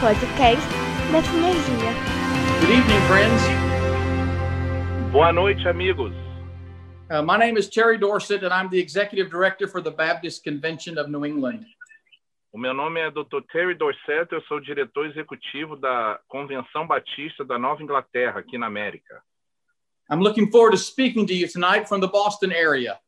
podcast 0.00 0.66
da 1.10 1.22
Sinergia. 1.22 1.92
Good 2.60 2.70
evening, 2.70 3.00
friends. 3.08 3.42
Boa 5.10 5.32
noite, 5.32 5.66
amigos. 5.66 6.12
Uh, 7.10 7.22
my 7.22 7.38
name 7.38 7.56
is 7.56 7.68
Terry 7.68 7.96
Dorset, 7.98 8.44
and 8.44 8.52
I'm 8.52 8.68
the 8.68 8.78
executive 8.78 9.30
director 9.30 9.66
for 9.66 9.80
the 9.80 9.90
Baptist 9.90 10.44
Convention 10.44 10.98
of 10.98 11.10
New 11.10 11.24
England. 11.24 11.64
O 12.52 12.58
meu 12.58 12.74
nome 12.74 13.00
é 13.00 13.10
Dr. 13.10 13.40
Terry 13.50 13.74
Dorset, 13.74 14.32
eu 14.32 14.42
sou 14.42 14.60
diretor 14.60 15.06
executivo 15.06 15.76
da 15.76 16.18
Convenção 16.28 16.86
Batista 16.86 17.44
da 17.44 17.58
Nova 17.58 17.82
Inglaterra, 17.82 18.40
aqui 18.40 18.58
na 18.58 18.66
América. 18.66 19.22
I'm 20.10 20.20
looking 20.20 20.50
forward 20.50 20.76
to 20.76 20.82
speaking 20.82 21.26
to 21.26 21.34
you 21.34 21.48
tonight 21.48 21.88
from 21.88 22.00
the 22.00 22.08
Boston 22.08 22.52
area. 22.52 22.98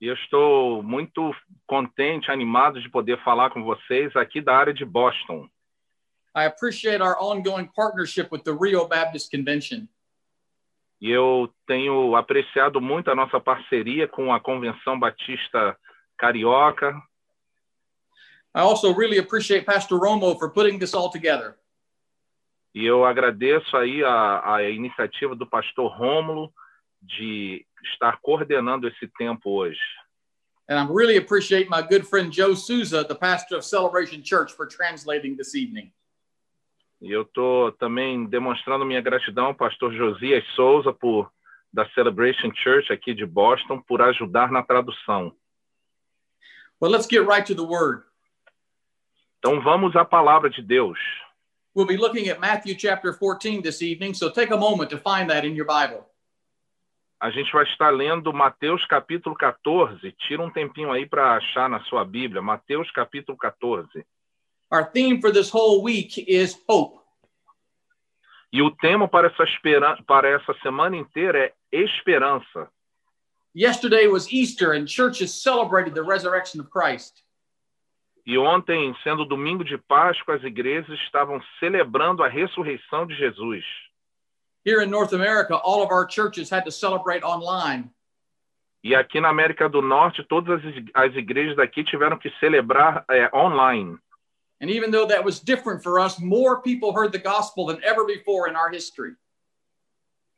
E 0.00 0.06
eu 0.06 0.14
estou 0.14 0.82
muito 0.82 1.32
contente, 1.64 2.30
animado 2.30 2.80
de 2.80 2.88
poder 2.90 3.22
falar 3.22 3.50
com 3.50 3.62
vocês 3.62 4.14
aqui 4.16 4.40
da 4.40 4.56
área 4.56 4.74
de 4.74 4.84
Boston. 4.84 5.48
I 6.34 6.44
appreciate 6.44 7.00
our 7.00 7.18
ongoing 7.18 7.68
partnership 7.68 8.30
with 8.30 8.44
the 8.44 8.54
Rio 8.54 8.86
Baptist 8.86 9.30
Convention. 9.30 9.88
E 11.00 11.10
eu 11.10 11.52
tenho 11.66 12.14
apreciado 12.14 12.80
muito 12.80 13.10
a 13.10 13.14
nossa 13.14 13.40
parceria 13.40 14.06
com 14.06 14.32
a 14.32 14.38
Convenção 14.38 14.98
Batista 14.98 15.76
Carioca. 16.16 16.94
I 18.54 18.60
also 18.60 18.94
really 18.94 19.18
appreciate 19.18 19.66
Pastor 19.66 19.98
Romo 19.98 20.38
for 20.38 20.50
putting 20.50 20.78
this 20.78 20.94
all 20.94 21.10
together. 21.10 21.56
E 22.74 22.86
eu 22.86 23.04
agradeço 23.04 23.76
aí 23.76 24.02
a, 24.02 24.54
a 24.54 24.70
iniciativa 24.70 25.34
do 25.34 25.46
pastor 25.46 25.90
Rômulo 25.92 26.52
de 27.02 27.66
estar 27.92 28.18
coordenando 28.22 28.88
esse 28.88 29.08
tempo 29.18 29.50
hoje. 29.50 29.80
And 30.68 30.78
I 30.78 30.86
really 30.86 31.18
appreciate 31.18 31.68
my 31.68 31.82
good 31.82 32.06
friend 32.06 32.32
Joe 32.32 32.54
Souza, 32.54 33.04
the 33.04 33.14
pastor 33.14 33.56
of 33.58 33.64
Celebration 33.64 34.22
Church, 34.22 34.52
for 34.52 34.66
translating 34.66 35.36
this 35.36 35.54
evening. 35.54 35.92
E 37.02 37.10
eu 37.10 37.22
estou 37.22 37.72
também 37.72 38.24
demonstrando 38.26 38.84
minha 38.84 39.00
gratidão 39.00 39.46
ao 39.46 39.54
pastor 39.54 39.92
Josias 39.92 40.46
Souza 40.54 40.92
por 40.92 41.28
da 41.72 41.84
Celebration 41.90 42.52
Church 42.54 42.92
aqui 42.92 43.12
de 43.12 43.26
Boston 43.26 43.80
por 43.80 44.00
ajudar 44.00 44.52
na 44.52 44.62
tradução. 44.62 45.34
Well, 46.80 46.92
let's 46.92 47.08
get 47.10 47.26
right 47.26 47.44
to 47.44 47.56
the 47.56 47.68
word. 47.68 48.04
Então 49.38 49.60
vamos 49.60 49.96
à 49.96 50.04
palavra 50.04 50.48
de 50.48 50.62
Deus. 50.62 50.98
We'll 51.74 51.88
be 51.88 51.96
looking 51.96 52.28
at 52.28 52.38
Matthew 52.38 52.76
chapter 52.78 53.12
14 53.12 53.62
this 53.62 53.82
evening, 53.82 54.14
so 54.14 54.30
take 54.30 54.52
a 54.52 54.56
moment 54.56 54.90
to 54.90 54.98
find 54.98 55.28
that 55.30 55.44
in 55.44 55.56
your 55.56 55.66
Bible. 55.66 56.04
A 57.18 57.30
gente 57.30 57.50
vai 57.52 57.64
estar 57.64 57.90
lendo 57.90 58.32
Mateus 58.32 58.84
capítulo 58.86 59.34
14. 59.34 60.12
Tira 60.18 60.42
um 60.42 60.50
tempinho 60.50 60.92
aí 60.92 61.06
para 61.06 61.34
achar 61.34 61.68
na 61.68 61.80
sua 61.84 62.04
Bíblia. 62.04 62.42
Mateus 62.42 62.90
capítulo 62.92 63.36
14. 63.38 64.04
Our 64.72 64.90
theme 64.90 65.20
for 65.20 65.30
this 65.30 65.50
whole 65.50 65.82
week 65.82 66.16
is 66.26 66.56
hope. 66.66 66.98
E 68.50 68.62
o 68.62 68.70
tema 68.70 69.06
para 69.06 69.28
essa, 69.28 69.44
espera... 69.44 70.02
para 70.06 70.28
essa 70.28 70.54
semana 70.62 70.96
inteira 70.96 71.52
é 71.70 71.78
esperança. 71.84 72.70
Yesterday 73.54 74.08
was 74.08 74.32
Easter, 74.32 74.72
and 74.72 74.88
churches 74.88 75.42
celebrated 75.42 75.94
the 75.94 76.02
resurrection 76.02 76.58
of 76.58 76.70
Christ. 76.70 77.22
E 78.24 78.38
ontem, 78.38 78.96
sendo 79.04 79.26
domingo 79.26 79.62
de 79.62 79.76
Páscoa, 79.76 80.36
as 80.36 80.42
igrejas 80.42 80.98
estavam 81.00 81.38
celebrando 81.60 82.22
a 82.22 82.28
ressurreição 82.28 83.06
de 83.06 83.14
Jesus. 83.14 83.64
Here 84.64 84.82
in 84.82 84.90
North 84.90 85.12
America, 85.12 85.54
all 85.56 85.82
of 85.82 85.92
our 85.92 86.06
churches 86.08 86.48
had 86.50 86.64
to 86.64 86.70
celebrate 86.70 87.22
online. 87.22 87.90
E 88.82 88.94
aqui 88.94 89.20
na 89.20 89.28
América 89.28 89.68
do 89.68 89.82
Norte, 89.82 90.24
todas 90.24 90.62
as 90.94 91.14
igrejas 91.14 91.56
daqui 91.56 91.84
tiveram 91.84 92.16
que 92.16 92.30
celebrar 92.38 93.04
é, 93.10 93.28
online. 93.36 93.98
And 94.62 94.70
even 94.70 94.92
though 94.92 95.06
that 95.06 95.24
was 95.24 95.40
different 95.40 95.82
for 95.82 95.98
us, 95.98 96.20
more 96.20 96.62
people 96.62 96.92
heard 96.92 97.10
the 97.10 97.18
gospel 97.18 97.66
than 97.66 97.82
ever 97.82 98.04
before 98.06 98.48
in 98.48 98.54
our 98.54 98.70
history. 98.70 99.16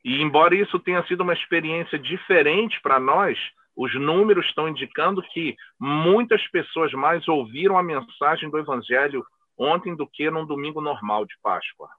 E 0.03 0.19
embora 0.21 0.55
isso 0.55 0.79
tenha 0.79 1.05
sido 1.07 1.21
uma 1.21 1.33
experiência 1.33 1.97
diferente 1.99 2.79
para 2.81 2.99
nós, 2.99 3.37
os 3.75 3.93
números 3.95 4.45
estão 4.47 4.67
indicando 4.67 5.21
que 5.31 5.55
muitas 5.79 6.41
pessoas 6.47 6.91
mais 6.93 7.27
ouviram 7.27 7.77
a 7.77 7.83
mensagem 7.83 8.49
do 8.49 8.57
Evangelho 8.57 9.23
ontem 9.57 9.95
do 9.95 10.07
que 10.07 10.29
num 10.31 10.45
domingo 10.45 10.81
normal 10.81 11.25
de 11.25 11.35
Páscoa. 11.41 11.89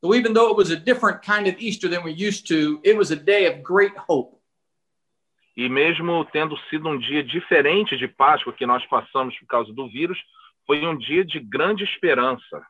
So 0.00 0.14
even 0.16 0.32
though 0.32 0.50
it 0.50 0.56
was 0.56 0.70
a 0.70 0.76
different 0.76 1.22
kind 1.24 1.46
of 1.46 1.56
Easter 1.60 1.88
than 1.88 2.02
we 2.02 2.10
used 2.10 2.48
to, 2.48 2.80
it 2.82 2.96
was 2.96 3.12
a 3.12 3.16
day 3.16 3.46
of 3.46 3.62
great 3.62 3.94
hope. 4.08 4.36
E 5.56 5.68
mesmo 5.68 6.24
tendo 6.32 6.56
sido 6.68 6.88
um 6.88 6.98
dia 6.98 7.22
diferente 7.22 7.96
de 7.96 8.08
Páscoa 8.08 8.52
que 8.52 8.66
nós 8.66 8.84
passamos 8.86 9.38
por 9.38 9.46
causa 9.46 9.72
do 9.72 9.86
vírus, 9.88 10.18
foi 10.66 10.86
um 10.86 10.96
dia 10.96 11.24
de 11.24 11.40
grande 11.40 11.84
esperança. 11.84 12.62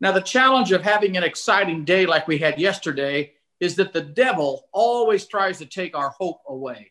Now, 0.00 0.12
the 0.12 0.24
challenge 0.24 0.72
of 0.72 0.82
having 0.82 1.16
an 1.16 1.24
exciting 1.24 1.84
day 1.84 2.06
like 2.06 2.26
we 2.26 2.38
had 2.42 2.58
yesterday 2.58 3.34
is 3.60 3.76
that 3.76 3.92
the 3.92 4.00
devil 4.00 4.68
always 4.72 5.26
tries 5.28 5.58
to 5.58 5.66
take 5.66 5.96
our 5.96 6.10
hope 6.18 6.40
away. 6.48 6.90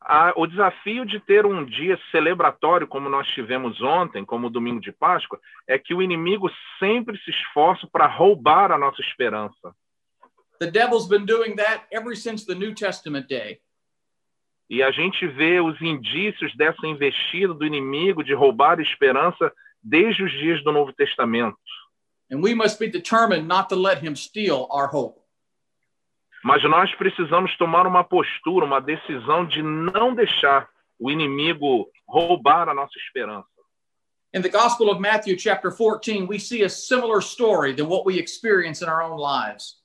Ah, 0.00 0.32
o 0.36 0.46
desafio 0.46 1.04
de 1.04 1.20
ter 1.20 1.44
um 1.44 1.64
dia 1.64 1.98
celebratório 2.10 2.88
como 2.88 3.08
nós 3.08 3.28
tivemos 3.28 3.80
ontem, 3.82 4.24
como 4.24 4.46
o 4.46 4.50
domingo 4.50 4.80
de 4.80 4.90
Páscoa, 4.90 5.38
é 5.68 5.78
que 5.78 5.92
o 5.94 6.02
inimigo 6.02 6.50
sempre 6.78 7.16
se 7.18 7.30
esforça 7.30 7.86
para 7.86 8.06
roubar 8.06 8.72
a 8.72 8.78
nossa 8.78 9.00
esperança. 9.02 9.74
The 10.58 10.70
devil's 10.70 11.06
been 11.06 11.24
doing 11.24 11.56
that 11.56 11.86
ever 11.92 12.16
since 12.16 12.44
the 12.44 12.54
New 12.54 12.74
Testament 12.74 13.28
day. 13.28 13.60
E 14.68 14.82
a 14.82 14.90
gente 14.90 15.26
vê 15.26 15.60
os 15.60 15.80
indícios 15.80 16.54
dessa 16.56 16.86
investida 16.86 17.54
do 17.54 17.64
inimigo 17.64 18.22
de 18.22 18.34
roubar 18.34 18.78
a 18.78 18.82
esperança 18.82 19.52
desde 19.82 20.22
os 20.22 20.32
dias 20.32 20.62
do 20.62 20.72
Novo 20.72 20.92
Testamento. 20.92 21.56
And 22.30 22.42
we 22.42 22.54
must 22.54 22.78
be 22.78 22.88
determined 22.88 23.46
not 23.46 23.68
to 23.70 23.76
let 23.76 24.04
him 24.04 24.14
steal 24.14 24.68
our 24.70 24.86
hope. 24.86 25.18
Mas 26.44 26.62
nós 26.64 26.94
precisamos 26.94 27.56
tomar 27.56 27.86
uma 27.86 28.04
postura, 28.04 28.64
uma 28.64 28.80
decisão 28.80 29.46
de 29.46 29.62
não 29.62 30.14
deixar 30.14 30.68
o 30.98 31.10
inimigo 31.10 31.88
roubar 32.06 32.68
a 32.68 32.74
nossa 32.74 32.98
esperança. 32.98 33.48
In 34.34 34.42
the 34.42 34.50
Gospel 34.50 34.90
of 34.90 35.00
Matthew, 35.00 35.38
chapter 35.38 35.70
14, 35.70 36.26
we 36.26 36.38
see 36.38 36.62
a 36.62 36.68
similar 36.68 37.22
story 37.22 37.72
than 37.72 37.88
what 37.88 38.04
we 38.04 38.18
experience 38.18 38.82
in 38.82 38.88
our 38.88 39.02
own 39.02 39.18
lives. 39.18 39.78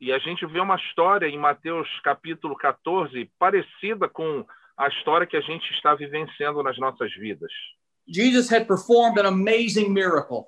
E 0.00 0.12
a 0.12 0.18
gente 0.18 0.46
vê 0.46 0.60
uma 0.60 0.76
história 0.76 1.26
em 1.26 1.36
Mateus 1.36 1.88
capítulo 2.04 2.54
14 2.56 3.30
parecida 3.38 4.08
com 4.08 4.46
a 4.76 4.86
história 4.88 5.26
que 5.26 5.36
a 5.36 5.40
gente 5.40 5.68
está 5.72 5.94
vivenciando 5.94 6.62
nas 6.62 6.78
nossas 6.78 7.12
vidas. 7.14 7.50
Jesus 8.06 8.50
had 8.50 8.66
performed 8.66 9.18
an 9.18 9.26
amazing 9.26 9.90
miracle. 9.90 10.46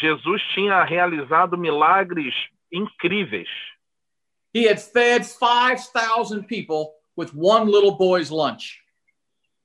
Jesus 0.00 0.42
tinha 0.54 0.82
realizado 0.82 1.58
milagres 1.58 2.34
incríveis. 2.72 3.48
He 4.54 4.66
had 4.66 4.80
fed 4.80 5.24
5,000 5.24 6.44
people 6.44 6.94
with 7.16 7.30
one 7.34 7.70
little 7.70 7.96
boy's 7.96 8.30
lunch. 8.30 8.82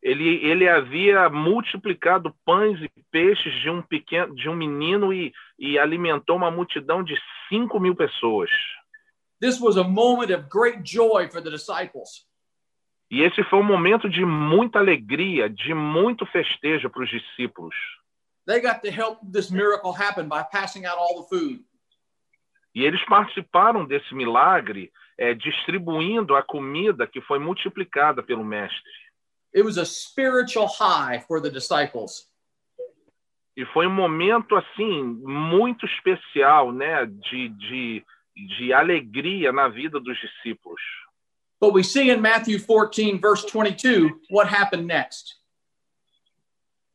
Ele, 0.02 0.46
ele 0.46 0.68
havia 0.68 1.30
multiplicado 1.30 2.36
pães 2.46 2.78
e 2.82 2.90
peixes 3.10 3.54
de 3.62 3.70
um 3.70 3.82
pequeno, 3.82 4.36
de 4.36 4.50
um 4.50 4.56
menino 4.56 5.14
e, 5.14 5.32
e 5.58 5.80
alimentou 5.80 6.36
uma 6.36 6.52
multidão 6.52 7.02
de 7.02 7.18
5 7.54 7.80
mil 7.80 7.96
pessoas. 7.96 8.50
This 9.40 9.60
was 9.60 9.78
a 9.78 9.84
moment 9.84 10.32
of 10.32 10.50
great 10.50 10.84
joy 10.84 11.28
for 11.30 11.42
the 11.42 11.52
disciples. 11.52 12.26
E 13.12 13.22
esse 13.22 13.44
foi 13.44 13.60
um 13.60 13.64
momento 13.64 14.10
de 14.10 14.26
muita 14.26 14.80
alegria, 14.80 15.48
de 15.48 15.74
muito 15.74 16.26
festejo 16.26 16.90
para 16.90 17.04
os 17.04 17.10
discípulos. 17.10 17.76
They 18.48 18.60
got 18.60 18.82
to 18.82 18.90
help 18.90 19.20
this 19.32 19.52
miracle 19.52 19.94
happen 19.94 20.28
by 20.28 20.44
passing 20.52 20.86
out 20.86 20.98
all 20.98 21.22
the 21.22 21.30
food. 21.30 21.64
E 22.74 22.84
eles 22.84 23.04
participaram 23.06 23.86
desse 23.86 24.16
milagre, 24.16 24.92
eh, 25.18 25.36
distribuindo 25.36 26.36
a 26.36 26.42
comida 26.42 27.06
que 27.06 27.22
foi 27.22 27.38
multiplicada 27.38 28.24
pelo 28.24 28.44
Mestre. 28.44 28.92
It 29.54 29.64
was 29.64 29.78
a 29.78 29.86
spiritual 29.86 30.68
high 30.68 31.24
for 31.28 31.40
the 31.40 31.52
disciples. 31.52 32.28
E 33.56 33.66
foi 33.66 33.86
um 33.86 33.94
momento 33.94 34.56
assim 34.56 35.04
muito 35.24 35.86
especial, 35.86 36.72
né, 36.72 37.06
de, 37.06 37.50
de, 37.50 38.06
de 38.58 38.74
alegria 38.74 39.52
na 39.52 39.68
vida 39.68 40.00
dos 40.00 40.18
discípulos. 40.20 40.82
But 41.62 41.74
we 41.74 41.84
see 41.84 42.10
in 42.10 42.20
Matthew 42.20 42.60
14, 42.60 43.20
verse 43.20 43.46
22, 43.46 44.12
what 44.30 44.48
happened 44.48 44.86
next. 44.86 45.36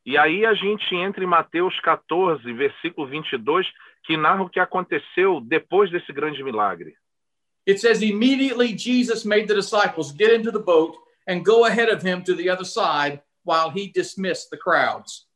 E 0.05 0.17
aí 0.17 0.45
a 0.45 0.55
gente 0.55 0.95
entra 0.95 1.23
em 1.23 1.27
Mateus 1.27 1.79
14, 1.81 2.43
versículo 2.53 3.07
22, 3.07 3.67
que 4.05 4.17
narra 4.17 4.43
o 4.43 4.49
que 4.49 4.59
aconteceu 4.59 5.41
depois 5.41 5.91
desse 5.91 6.13
grande 6.13 6.43
milagre. 6.43 6.95
It 7.67 7.79
says, 7.79 8.01
Immediately 8.01 8.77
Jesus 8.77 9.25
made 9.25 9.47
the 9.47 9.55
disciples 9.55 10.11
get 10.11 10.33
into 10.33 10.51
the 10.51 10.59
boat 10.59 10.97
and 11.29 11.45
go 11.45 11.67
ahead 11.67 11.91
of 11.91 12.03
him 12.03 12.23
to 12.25 12.35
the 12.35 12.49
other 12.49 12.65
side 12.65 13.21
while 13.45 13.71
he 13.71 13.93
dismissed 13.93 14.51
the 14.51 14.57
crowds. 14.57 15.28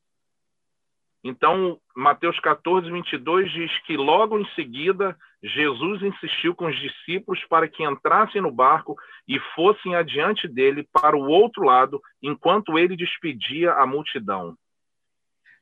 Então, 1.25 1.79
Mateus 1.95 2.39
14, 2.41 2.91
22 2.91 3.53
diz 3.53 3.79
que 3.83 3.97
logo 3.97 4.39
em 4.39 4.47
seguida 4.55 5.17
Jesus 5.43 6.03
insistiu 6.03 6.55
com 6.55 6.67
os 6.67 6.77
discípulos 6.79 7.45
para 7.49 7.69
que 7.69 7.85
entrassem 7.85 8.43
no 8.43 8.51
barco 8.51 8.97
e 9.29 9.39
fossem 9.55 9.95
adiante 9.95 10.49
dele 10.49 10.89
para 10.93 11.17
o 11.17 11.29
outro 11.29 11.65
lado, 11.65 12.01
enquanto 12.21 12.77
ele 12.77 12.97
despedia 12.97 13.73
a 13.75 13.87
multidão. 13.87 14.57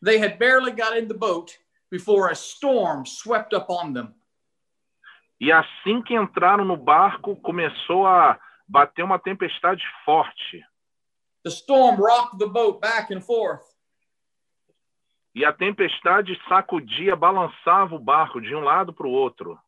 They 0.02 0.18
had 0.18 0.38
barely 0.38 0.72
got 0.72 0.96
in 0.96 1.08
the 1.08 1.14
boat 1.14 1.58
before 1.90 2.30
a 2.30 2.34
storm 2.34 3.04
swept 3.04 3.50
them. 3.50 4.14
E 5.38 5.52
assim 5.52 6.02
que 6.02 6.14
entraram 6.14 6.64
no 6.64 6.76
barco, 6.76 7.36
começou 7.36 8.06
a 8.06 8.38
bater 8.66 9.02
uma 9.02 9.18
tempestade 9.18 9.82
forte. 10.04 10.64
The 11.44 11.50
storm 11.50 11.96
rocked 11.96 12.38
the 12.38 12.46
boat 12.46 12.80
back 12.80 13.12
and 13.12 13.20
forth. 13.20 13.69
E 15.34 15.44
a 15.44 15.52
tempestade 15.52 16.38
sacudia, 16.48 17.14
balançava 17.14 17.94
o 17.94 17.98
barco 17.98 18.40
de 18.40 18.54
um 18.54 18.60
lado 18.60 18.92
para 18.92 19.06
o 19.06 19.10
outro. 19.10 19.58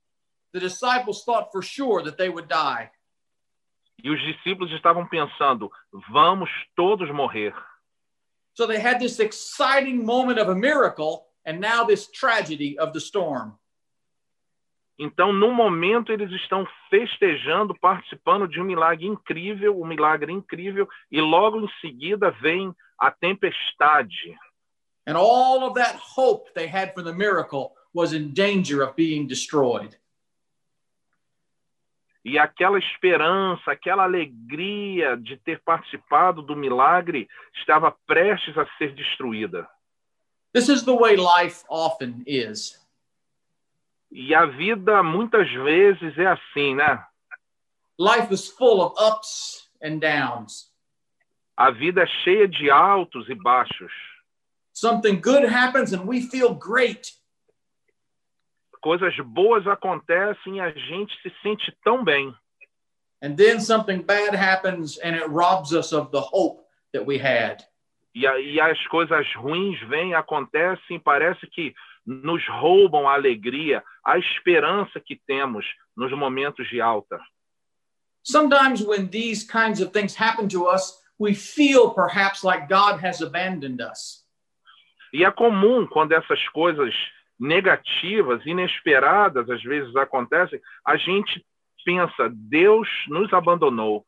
The 0.52 0.60
disciples 0.60 1.24
thought 1.24 1.50
for 1.50 1.62
sure 1.62 2.04
that 2.04 2.16
they 2.16 2.28
would 2.28 2.48
die. 2.48 2.90
E 4.02 4.10
os 4.10 4.20
discípulos 4.20 4.72
estavam 4.72 5.06
pensando: 5.06 5.70
vamos 6.10 6.50
todos 6.74 7.10
morrer. 7.10 7.54
So 8.54 8.66
they 8.66 8.78
had 8.78 8.98
this 8.98 9.18
exciting 9.18 10.04
moment 10.04 10.38
of 10.38 10.50
a 10.50 10.54
miracle 10.54 11.26
and 11.46 11.58
now 11.58 11.86
this 11.86 12.10
tragedy 12.10 12.78
of 12.78 12.92
the 12.92 13.00
storm. 13.00 13.58
Então, 14.98 15.32
no 15.32 15.50
momento, 15.50 16.12
eles 16.12 16.30
estão 16.32 16.66
festejando, 16.90 17.74
participando 17.80 18.46
de 18.46 18.60
um 18.60 18.64
milagre 18.64 19.06
incrível, 19.06 19.80
um 19.80 19.86
milagre 19.86 20.30
incrível, 20.30 20.86
e 21.10 21.20
logo 21.20 21.60
em 21.60 21.68
seguida 21.80 22.30
vem 22.30 22.74
a 22.98 23.10
tempestade. 23.10 24.38
And 25.06 25.16
all 25.16 25.64
of 25.64 25.75
that 25.75 25.96
hope 25.96 26.54
they 26.54 26.69
had 26.69 26.94
for 26.94 27.02
the 27.02 27.12
miracle 27.12 27.75
was 27.93 28.12
in 28.12 28.32
danger 28.34 28.82
of 28.82 28.96
being 28.96 29.26
destroyed. 29.26 29.96
E 32.25 32.38
aquela 32.38 32.78
esperança, 32.78 33.72
aquela 33.72 34.04
alegria 34.04 35.16
de 35.16 35.37
ter 35.37 35.60
participado 35.60 36.40
do 36.40 36.54
milagre 36.54 37.28
estava 37.56 37.90
prestes 38.06 38.56
a 38.56 38.64
ser 38.78 38.94
destruída. 38.94 39.69
This 40.52 40.69
is 40.69 40.84
the 40.84 40.94
way 40.94 41.16
life 41.16 41.64
often 41.69 42.22
is. 42.25 42.81
E 44.10 44.34
a 44.34 44.46
vida 44.46 45.02
muitas 45.02 45.50
vezes 45.50 46.16
é 46.16 46.26
assim, 46.26 46.76
né? 46.76 47.05
Life 47.98 48.32
is 48.32 48.48
full 48.48 48.81
of 48.82 48.94
ups 49.02 49.69
and 49.82 49.98
downs. 49.98 50.70
A 51.56 51.70
vida 51.70 52.02
é 52.02 52.06
cheia 52.06 52.46
de 52.46 52.70
altos 52.70 53.28
e 53.28 53.34
baixos. 53.34 54.11
Something 54.72 55.20
good 55.20 55.44
happens 55.44 55.92
and 55.92 56.06
we 56.06 56.22
feel 56.22 56.54
great. 56.54 57.12
Coisas 58.82 59.14
boas 59.24 59.66
acontecem 59.66 60.56
e 60.56 60.60
a 60.60 60.70
gente 60.70 61.12
se 61.22 61.32
sente 61.42 61.72
tão 61.84 62.02
bem. 62.04 62.34
And 63.22 63.36
then 63.36 63.60
something 63.60 64.02
bad 64.02 64.34
happens 64.34 64.98
and 64.98 65.14
it 65.14 65.28
robs 65.28 65.72
us 65.72 65.92
of 65.92 66.10
the 66.10 66.20
hope 66.20 66.64
that 66.92 67.04
we 67.06 67.19
had. 67.19 67.64
E, 68.14 68.26
a- 68.26 68.40
e 68.40 68.60
as 68.60 68.76
coisas 68.88 69.24
ruins 69.36 69.78
vêm, 69.88 70.14
acontecem, 70.14 70.98
parece 70.98 71.46
que 71.46 71.72
nos 72.04 72.42
roubam 72.48 73.06
a 73.08 73.14
alegria, 73.14 73.82
a 74.04 74.19
esperança 74.19 74.98
que 74.98 75.20
temos 75.26 75.64
nos 75.96 76.10
momentos 76.12 76.69
de 76.69 76.80
alta. 76.80 77.20
Sometimes 78.24 78.82
when 78.84 79.08
these 79.08 79.44
kinds 79.44 79.80
of 79.80 79.92
things 79.92 80.16
happen 80.16 80.48
to 80.48 80.66
us, 80.66 81.00
we 81.19 81.34
feel 81.34 81.90
perhaps 81.94 82.42
like 82.42 82.66
God 82.69 82.98
has 83.00 83.22
abandoned 83.22 83.80
us. 83.80 84.21
E 85.12 85.24
é 85.24 85.30
comum 85.30 85.86
quando 85.86 86.12
essas 86.12 86.48
coisas 86.48 86.94
negativas, 87.38 88.44
inesperadas, 88.46 89.50
às 89.50 89.62
vezes 89.62 89.94
acontecem, 89.96 90.60
a 90.86 90.96
gente 90.96 91.44
pensa, 91.84 92.30
Deus 92.32 92.88
nos 93.08 93.32
abandonou. 93.32 94.06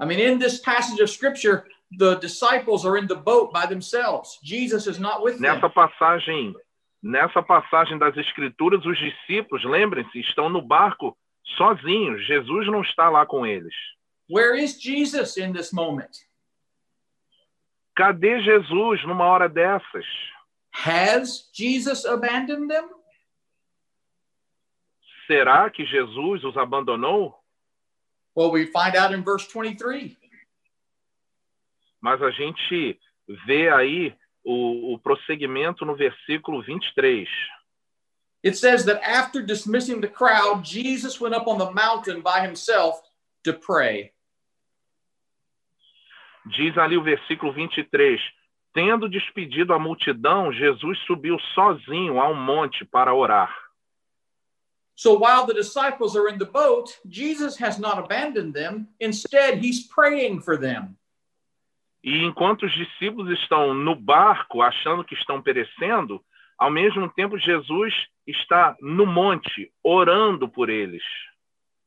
I 0.00 0.06
mean, 0.06 0.18
in 0.18 0.38
this 0.38 0.58
passage 0.58 1.00
of 1.00 1.10
scripture, 1.10 1.64
the 1.98 2.16
disciples 2.16 2.84
are 2.84 2.98
in 2.98 3.06
the 3.06 3.14
boat 3.14 3.52
by 3.52 3.66
themselves. 3.66 4.38
Jesus 4.42 4.86
is 4.86 4.98
not 4.98 5.22
with 5.22 5.34
them. 5.34 5.42
Nessa 5.42 5.70
passagem, 5.70 6.54
nessa 7.02 7.42
passagem 7.42 7.98
das 7.98 8.16
escrituras, 8.16 8.84
os 8.84 8.98
discípulos, 8.98 9.64
lembrem-se, 9.64 10.18
estão 10.20 10.48
no 10.48 10.60
barco 10.60 11.16
sozinhos. 11.56 12.26
Jesus 12.26 12.66
não 12.66 12.82
está 12.82 13.08
lá 13.08 13.24
com 13.24 13.46
eles. 13.46 13.74
Where 14.28 14.56
is 14.56 14.80
Jesus 14.80 15.36
in 15.36 15.52
this 15.52 15.72
moment? 15.72 16.10
Cadê 17.96 18.40
Jesus 18.42 19.04
numa 19.04 19.24
hora 19.24 19.48
dessas? 19.48 20.04
Has 20.72 21.48
Jesus 21.52 22.04
abandoned 22.04 22.68
them? 22.68 22.88
Será 25.26 25.70
que 25.70 25.86
Jesus 25.86 26.44
os 26.44 26.56
abandonou? 26.56 27.34
Well, 28.34 28.50
we 28.50 28.66
find 28.66 28.96
out 28.96 29.14
in 29.14 29.22
verse 29.22 29.46
23. 29.46 30.16
Mas 32.00 32.20
a 32.20 32.30
gente 32.32 33.00
vê 33.46 33.70
aí 33.70 34.14
o, 34.44 34.94
o 34.94 34.98
prosseguimento 34.98 35.84
no 35.84 35.94
versículo 35.94 36.62
23. 36.62 37.28
It 38.42 38.58
says 38.58 38.84
that 38.84 39.00
after 39.02 39.40
dismissing 39.40 40.00
the 40.00 40.08
crowd, 40.08 40.64
Jesus 40.64 41.18
went 41.18 41.34
up 41.34 41.48
on 41.48 41.56
the 41.56 41.70
mountain 41.70 42.20
by 42.20 42.40
himself 42.40 43.00
to 43.44 43.54
pray. 43.54 44.12
Diz 46.46 46.76
ali 46.76 46.96
o 46.96 47.02
versículo 47.02 47.52
23. 47.52 48.20
Tendo 48.72 49.08
despedido 49.08 49.72
a 49.72 49.78
multidão, 49.78 50.52
Jesus 50.52 50.98
subiu 51.06 51.38
sozinho 51.54 52.20
a 52.20 52.28
um 52.28 52.34
monte 52.34 52.84
para 52.84 53.14
orar. 53.14 53.54
So 54.96 55.18
while 55.18 55.46
the 55.46 55.54
disciples 55.54 56.16
are 56.16 56.28
in 56.28 56.38
the 56.38 56.44
boat, 56.44 57.00
Jesus 57.08 57.56
has 57.60 57.78
not 57.78 57.98
abandoned 57.98 58.52
them. 58.52 58.88
Instead, 59.00 59.64
he's 59.64 59.88
praying 59.88 60.40
for 60.40 60.58
them. 60.58 60.96
E 62.02 62.22
enquanto 62.22 62.66
os 62.66 62.72
discípulos 62.72 63.30
estão 63.40 63.72
no 63.72 63.94
barco, 63.96 64.60
achando 64.60 65.04
que 65.04 65.14
estão 65.14 65.40
perecendo, 65.40 66.22
ao 66.58 66.70
mesmo 66.70 67.08
tempo 67.08 67.38
Jesus 67.38 67.94
está 68.26 68.76
no 68.80 69.06
monte, 69.06 69.72
orando 69.82 70.48
por 70.48 70.68
eles. 70.68 71.02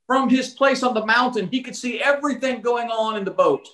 From 0.07 0.27
his 0.30 0.54
place 0.54 0.83
on 0.83 0.94
the 0.94 1.06
mountain, 1.06 1.50
he 1.51 1.62
could 1.62 1.75
see 1.75 2.01
everything 2.01 2.62
going 2.62 2.89
on 2.89 3.18
in 3.18 3.25
the 3.25 3.31
boat. 3.31 3.68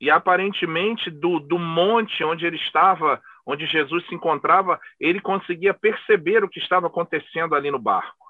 E 0.00 0.10
aparentemente, 0.10 1.10
do, 1.10 1.38
do 1.38 1.58
monte 1.58 2.22
onde 2.22 2.44
ele 2.44 2.56
estava, 2.56 3.20
onde 3.46 3.66
Jesus 3.66 4.06
se 4.06 4.14
encontrava, 4.14 4.78
ele 5.00 5.20
conseguia 5.20 5.72
perceber 5.72 6.44
o 6.44 6.48
que 6.48 6.58
estava 6.58 6.86
acontecendo 6.86 7.54
ali 7.54 7.70
no 7.70 7.78
barco. 7.78 8.26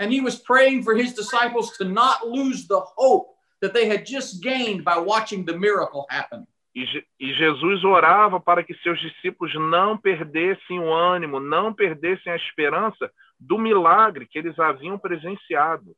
And 0.00 0.12
he 0.12 0.20
was 0.20 0.36
praying 0.36 0.82
for 0.82 0.94
his 0.94 1.14
disciples 1.14 1.76
to 1.78 1.84
not 1.84 2.26
lose 2.26 2.66
the 2.66 2.80
hope 2.96 3.34
that 3.60 3.72
they 3.72 3.88
had 3.88 4.04
just 4.06 4.42
gained 4.42 4.82
by 4.82 4.98
watching 4.98 5.44
the 5.44 5.56
miracle 5.56 6.04
happen. 6.10 6.46
E, 6.74 6.84
e 7.20 7.32
Jesus 7.34 7.84
orava 7.84 8.40
para 8.40 8.64
que 8.64 8.74
seus 8.78 9.00
discípulos 9.00 9.54
não 9.54 9.96
perdessem 9.96 10.80
o 10.80 10.92
ânimo, 10.92 11.38
não 11.38 11.72
perdessem 11.72 12.32
a 12.32 12.36
esperança 12.36 13.10
do 13.38 13.56
milagre 13.56 14.26
que 14.26 14.38
eles 14.38 14.58
haviam 14.58 14.98
presenciado. 14.98 15.94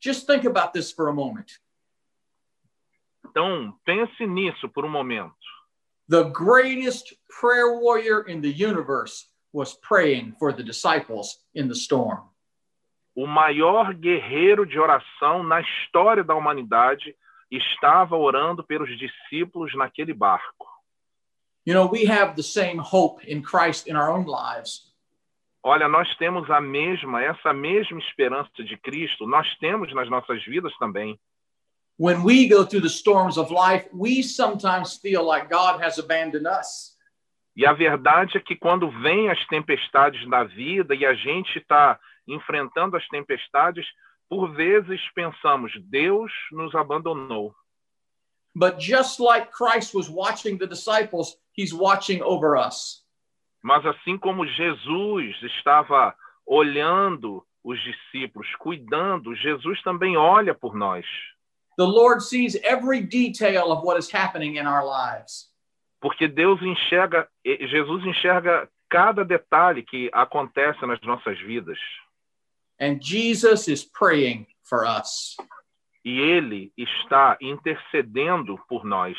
Just 0.00 0.26
think 0.26 0.46
about 0.46 0.72
this 0.72 0.92
for 0.92 1.08
a 1.08 1.12
moment. 1.12 1.46
Então, 3.30 3.74
pense 3.84 4.26
nisso 4.26 4.68
por 4.68 4.84
um 4.84 4.88
momento. 4.88 5.34
The 6.08 6.24
greatest 6.24 7.14
prayer 7.28 7.78
warrior 7.78 8.24
in 8.28 8.40
the 8.40 8.48
universe 8.48 9.26
was 9.52 9.74
praying 9.74 10.34
for 10.38 10.54
the 10.54 10.62
disciples 10.62 11.38
in 11.54 11.68
the 11.68 11.74
storm. 11.74 12.30
O 13.14 13.26
maior 13.26 13.92
guerreiro 13.92 14.64
de 14.64 14.78
oração 14.78 15.42
na 15.42 15.60
história 15.60 16.24
da 16.24 16.34
humanidade 16.34 17.14
estava 17.50 18.16
orando 18.16 18.64
pelos 18.64 18.88
discípulos 18.98 19.74
naquele 19.74 20.14
barco. 20.14 20.66
You 21.66 21.74
know, 21.74 21.90
we 21.90 22.06
have 22.06 22.34
the 22.36 22.42
same 22.42 22.78
hope 22.78 23.22
in 23.26 23.42
Christ 23.42 23.86
in 23.88 23.96
our 23.96 24.10
own 24.10 24.24
lives. 24.24 24.88
Olha, 25.62 25.88
nós 25.88 26.08
temos 26.16 26.48
a 26.50 26.60
mesma, 26.60 27.22
essa 27.22 27.52
mesma 27.52 27.98
esperança 27.98 28.64
de 28.64 28.76
Cristo, 28.78 29.26
nós 29.26 29.46
temos 29.58 29.92
nas 29.92 30.08
nossas 30.08 30.42
vidas 30.44 30.72
também. 30.78 31.18
When 31.98 32.22
we 32.22 32.46
go 32.48 32.64
through 32.64 32.82
the 32.82 32.88
storms 32.88 33.36
of 33.36 33.50
life, 33.50 33.88
we 33.92 34.22
sometimes 34.22 34.96
feel 34.96 35.24
like 35.24 35.50
God 35.50 35.82
has 35.82 35.98
abandoned 35.98 36.46
us. 36.46 36.96
E 37.56 37.66
a 37.66 37.72
verdade 37.72 38.38
é 38.38 38.40
que 38.40 38.54
quando 38.54 38.88
vem 39.02 39.28
as 39.28 39.46
tempestades 39.48 40.24
da 40.30 40.44
vida 40.44 40.94
e 40.94 41.04
a 41.04 41.12
gente 41.12 41.58
está 41.58 41.98
enfrentando 42.24 42.96
as 42.96 43.04
tempestades, 43.08 43.84
por 44.28 44.54
vezes 44.54 45.00
pensamos, 45.12 45.72
Deus 45.90 46.30
nos 46.52 46.72
abandonou. 46.76 47.52
But 48.54 48.78
just 48.78 49.18
like 49.18 49.50
Christ 49.50 49.92
was 49.92 50.08
watching 50.08 50.56
the 50.56 50.68
disciples, 50.68 51.36
he's 51.52 51.74
watching 51.74 52.22
over 52.22 52.56
us. 52.56 53.04
Mas 53.60 53.84
assim 53.84 54.16
como 54.16 54.46
Jesus 54.46 55.42
estava 55.42 56.14
olhando 56.46 57.44
os 57.64 57.76
discípulos, 57.82 58.46
cuidando, 58.60 59.34
Jesus 59.34 59.82
também 59.82 60.16
olha 60.16 60.54
por 60.54 60.76
nós. 60.76 61.04
The 61.78 61.86
Lord 61.86 62.20
sees 62.20 62.56
every 62.64 63.00
detail 63.02 63.70
of 63.70 63.84
what 63.84 63.96
is 63.98 64.10
happening 64.10 64.56
in 64.56 64.66
our 64.66 64.84
lives. 64.84 65.46
Porque 66.02 66.26
Deus 66.26 66.60
enxerga, 66.60 67.28
Jesus 67.44 68.02
enxerga 68.04 68.68
cada 68.90 69.24
detalhe 69.24 69.86
que 69.86 70.10
acontece 70.12 70.82
nas 70.82 71.00
nossas 71.02 71.38
vidas. 71.46 71.78
And 72.80 73.00
Jesus 73.00 73.68
is 73.68 73.84
praying 73.84 74.46
for 74.64 74.84
us. 74.84 75.36
E 76.04 76.20
Ele 76.20 76.72
está 76.76 77.36
intercedendo 77.40 78.58
por 78.68 78.84
nós. 78.84 79.16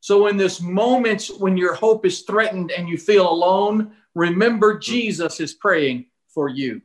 So, 0.00 0.28
in 0.28 0.36
this 0.36 0.60
moment 0.60 1.30
when 1.38 1.56
your 1.56 1.74
hope 1.74 2.06
is 2.06 2.22
threatened 2.22 2.70
and 2.70 2.88
you 2.88 2.96
feel 2.96 3.28
alone, 3.28 3.92
remember 4.14 4.74
mm-hmm. 4.74 4.82
Jesus 4.82 5.40
is 5.40 5.54
praying 5.54 6.06
for 6.28 6.48
you. 6.48 6.80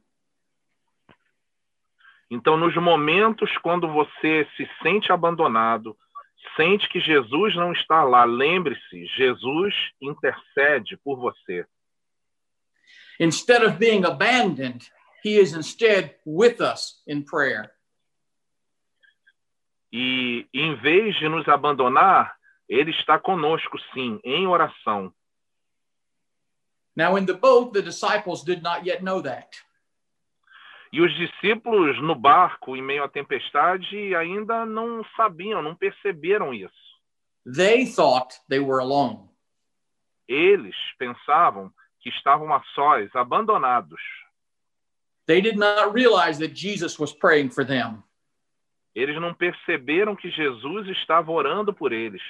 Então, 2.31 2.55
nos 2.55 2.73
momentos 2.77 3.57
quando 3.57 3.91
você 3.91 4.47
se 4.55 4.65
sente 4.81 5.11
abandonado, 5.11 5.97
sente 6.55 6.87
que 6.87 7.01
Jesus 7.01 7.53
não 7.57 7.73
está 7.73 8.05
lá, 8.05 8.23
lembre-se, 8.23 9.05
Jesus 9.17 9.75
intercede 9.99 10.95
por 11.03 11.19
você. 11.19 11.67
Instead 13.19 13.65
of 13.65 13.77
being 13.77 14.05
abandoned, 14.05 14.89
he 15.25 15.37
is 15.37 15.53
instead 15.53 16.15
with 16.25 16.61
us 16.61 17.03
in 17.05 17.21
prayer. 17.21 17.69
E 19.91 20.47
em 20.53 20.73
vez 20.75 21.17
de 21.17 21.27
nos 21.27 21.45
abandonar, 21.49 22.33
ele 22.69 22.91
está 22.91 23.19
conosco, 23.19 23.77
sim, 23.93 24.21
em 24.23 24.47
oração. 24.47 25.13
Now, 26.95 27.17
in 27.17 27.25
the 27.25 27.33
boat, 27.33 27.73
the 27.73 27.81
disciples 27.81 28.41
did 28.41 28.63
not 28.63 28.85
yet 28.85 29.03
know 29.03 29.21
that. 29.21 29.49
E 30.91 30.99
os 30.99 31.13
discípulos 31.15 32.01
no 32.01 32.15
barco, 32.15 32.75
em 32.75 32.81
meio 32.81 33.03
à 33.03 33.09
tempestade, 33.09 34.13
ainda 34.15 34.65
não 34.65 35.05
sabiam, 35.15 35.61
não 35.61 35.73
perceberam 35.73 36.53
isso. 36.53 36.73
They 37.45 37.85
thought 37.85 38.35
they 38.49 38.59
were 38.59 38.81
alone. 38.81 39.29
Eles 40.27 40.75
pensavam 40.99 41.71
que 42.01 42.09
estavam 42.09 42.53
a 42.53 42.61
sós, 42.75 43.15
abandonados. 43.15 44.01
They 45.25 45.41
did 45.41 45.57
not 45.57 45.93
realize 45.93 46.39
that 46.39 46.53
Jesus 46.53 46.99
was 46.99 47.13
praying 47.13 47.51
for 47.51 47.65
them. 47.65 48.03
Eles 48.93 49.19
não 49.21 49.33
perceberam 49.33 50.15
que 50.15 50.29
Jesus 50.29 50.87
estava 50.89 51.31
orando 51.31 51.73
por 51.73 51.93
eles. 51.93 52.21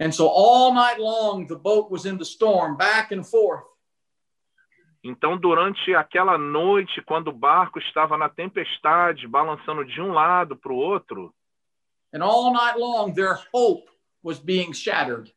And 0.00 0.12
so 0.12 0.28
all 0.28 0.72
night 0.72 0.98
long, 0.98 1.46
the 1.46 1.56
boat 1.56 1.90
was 1.90 2.06
in 2.06 2.16
the 2.16 2.24
storm, 2.24 2.76
back 2.76 3.12
and 3.12 3.22
forth. 3.22 3.69
Então, 5.02 5.36
durante 5.36 5.94
aquela 5.94 6.36
noite, 6.36 7.00
quando 7.02 7.28
o 7.28 7.32
barco 7.32 7.78
estava 7.78 8.18
na 8.18 8.28
tempestade, 8.28 9.26
balançando 9.26 9.84
de 9.84 10.00
um 10.00 10.12
lado 10.12 10.56
para 10.56 10.72
o 10.72 10.76
outro, 10.76 11.34
And 12.12 12.24
all 12.24 12.52
night 12.52 12.76
long, 12.76 13.12
their 13.14 13.38
hope 13.52 13.88
was 14.22 14.38
being 14.40 14.72
shattered. 14.74 15.32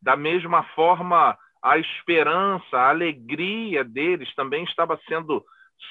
da 0.00 0.16
mesma 0.16 0.62
forma, 0.74 1.36
a 1.62 1.76
esperança, 1.78 2.76
a 2.76 2.90
alegria 2.90 3.84
deles 3.84 4.32
também 4.34 4.64
estava 4.64 4.98
sendo 5.08 5.44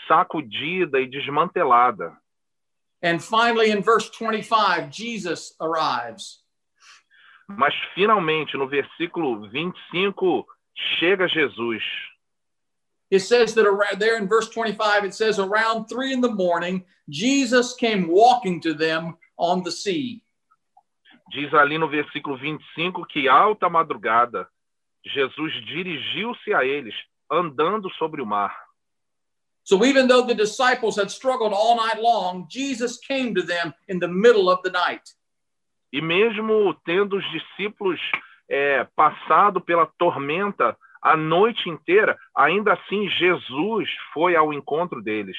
sacudida 0.07 0.99
e 0.99 1.07
desmantelada. 1.07 2.17
And 3.03 3.19
finally, 3.19 3.71
in 3.71 3.81
verse 3.81 4.09
25, 4.09 4.91
Jesus 4.91 5.55
arrives. 5.59 6.39
Mas 7.47 7.73
finalmente, 7.93 8.55
no 8.55 8.67
versículo 8.67 9.49
25, 9.49 10.47
chega 10.99 11.27
Jesus. 11.27 11.83
It 13.11 13.19
says 13.19 13.53
that 13.55 13.67
around, 13.67 13.99
there 13.99 14.17
in 14.17 14.27
verse 14.27 14.49
25, 14.49 15.03
it 15.03 15.13
says, 15.13 15.37
around 15.37 15.87
three 15.87 16.13
in 16.13 16.21
the 16.21 16.31
morning, 16.31 16.85
Jesus 17.09 17.73
came 17.73 18.07
walking 18.07 18.61
to 18.61 18.73
them 18.73 19.17
on 19.37 19.63
the 19.63 19.71
sea. 19.71 20.23
Diz 21.33 21.53
ali 21.53 21.77
no 21.77 21.87
versículo 21.87 22.37
25 22.37 23.05
que 23.07 23.27
alta 23.27 23.69
madrugada, 23.69 24.47
Jesus 25.05 25.53
dirigiu-se 25.65 26.53
a 26.53 26.65
eles, 26.65 26.95
andando 27.29 27.89
sobre 27.99 28.21
o 28.21 28.25
mar. 28.25 28.53
So 29.63 29.85
even 29.85 30.07
though 30.07 30.25
the 30.25 30.33
disciples 30.33 30.95
had 30.95 31.11
struggled 31.11 31.53
all 31.53 31.75
night 31.75 32.01
long, 32.01 32.47
Jesus 32.49 32.97
came 32.97 33.35
to 33.35 33.41
them 33.41 33.73
in 33.87 33.99
the 33.99 34.07
middle 34.07 34.49
of 34.49 34.61
the 34.63 34.71
night. 34.71 35.03
E 35.91 36.01
mesmo 36.01 36.73
tendo 36.85 37.17
os 37.17 37.25
discípulos 37.31 37.99
é, 38.49 38.85
passado 38.95 39.61
pela 39.61 39.85
tormenta 39.97 40.77
a 41.01 41.17
noite 41.17 41.69
inteira, 41.69 42.17
ainda 42.35 42.73
assim 42.73 43.09
Jesus 43.09 43.89
foi 44.13 44.35
ao 44.35 44.53
encontro 44.53 45.01
deles. 45.01 45.37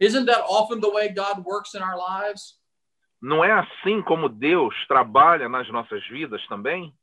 Isn't 0.00 0.26
that 0.26 0.44
often 0.48 0.80
the 0.80 0.90
way 0.90 1.08
God 1.08 1.44
works 1.44 1.74
in 1.74 1.82
our 1.82 1.96
lives? 1.96 2.58
Não 3.20 3.44
é 3.44 3.50
assim 3.52 4.00
como 4.00 4.28
Deus 4.28 4.74
trabalha 4.86 5.48
nas 5.48 5.68
nossas 5.70 6.06
vidas 6.06 6.46
também? 6.46 6.94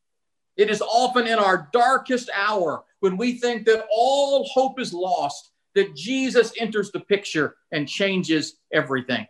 It 0.57 0.71
is 0.71 0.81
often 0.81 1.27
in 1.27 1.37
our 1.37 1.69
darkest 1.73 2.29
hour 2.29 2.85
when 3.01 3.17
we 3.17 3.33
think 3.33 3.65
that 3.65 3.85
all 3.91 4.45
hope 4.53 4.81
is 4.81 4.93
lost 4.93 5.51
that 5.75 5.93
Jesus 5.93 6.53
enters 6.57 6.89
the 6.91 7.01
picture 7.01 7.57
and 7.71 7.85
changes 7.85 8.57
everything. 8.71 9.27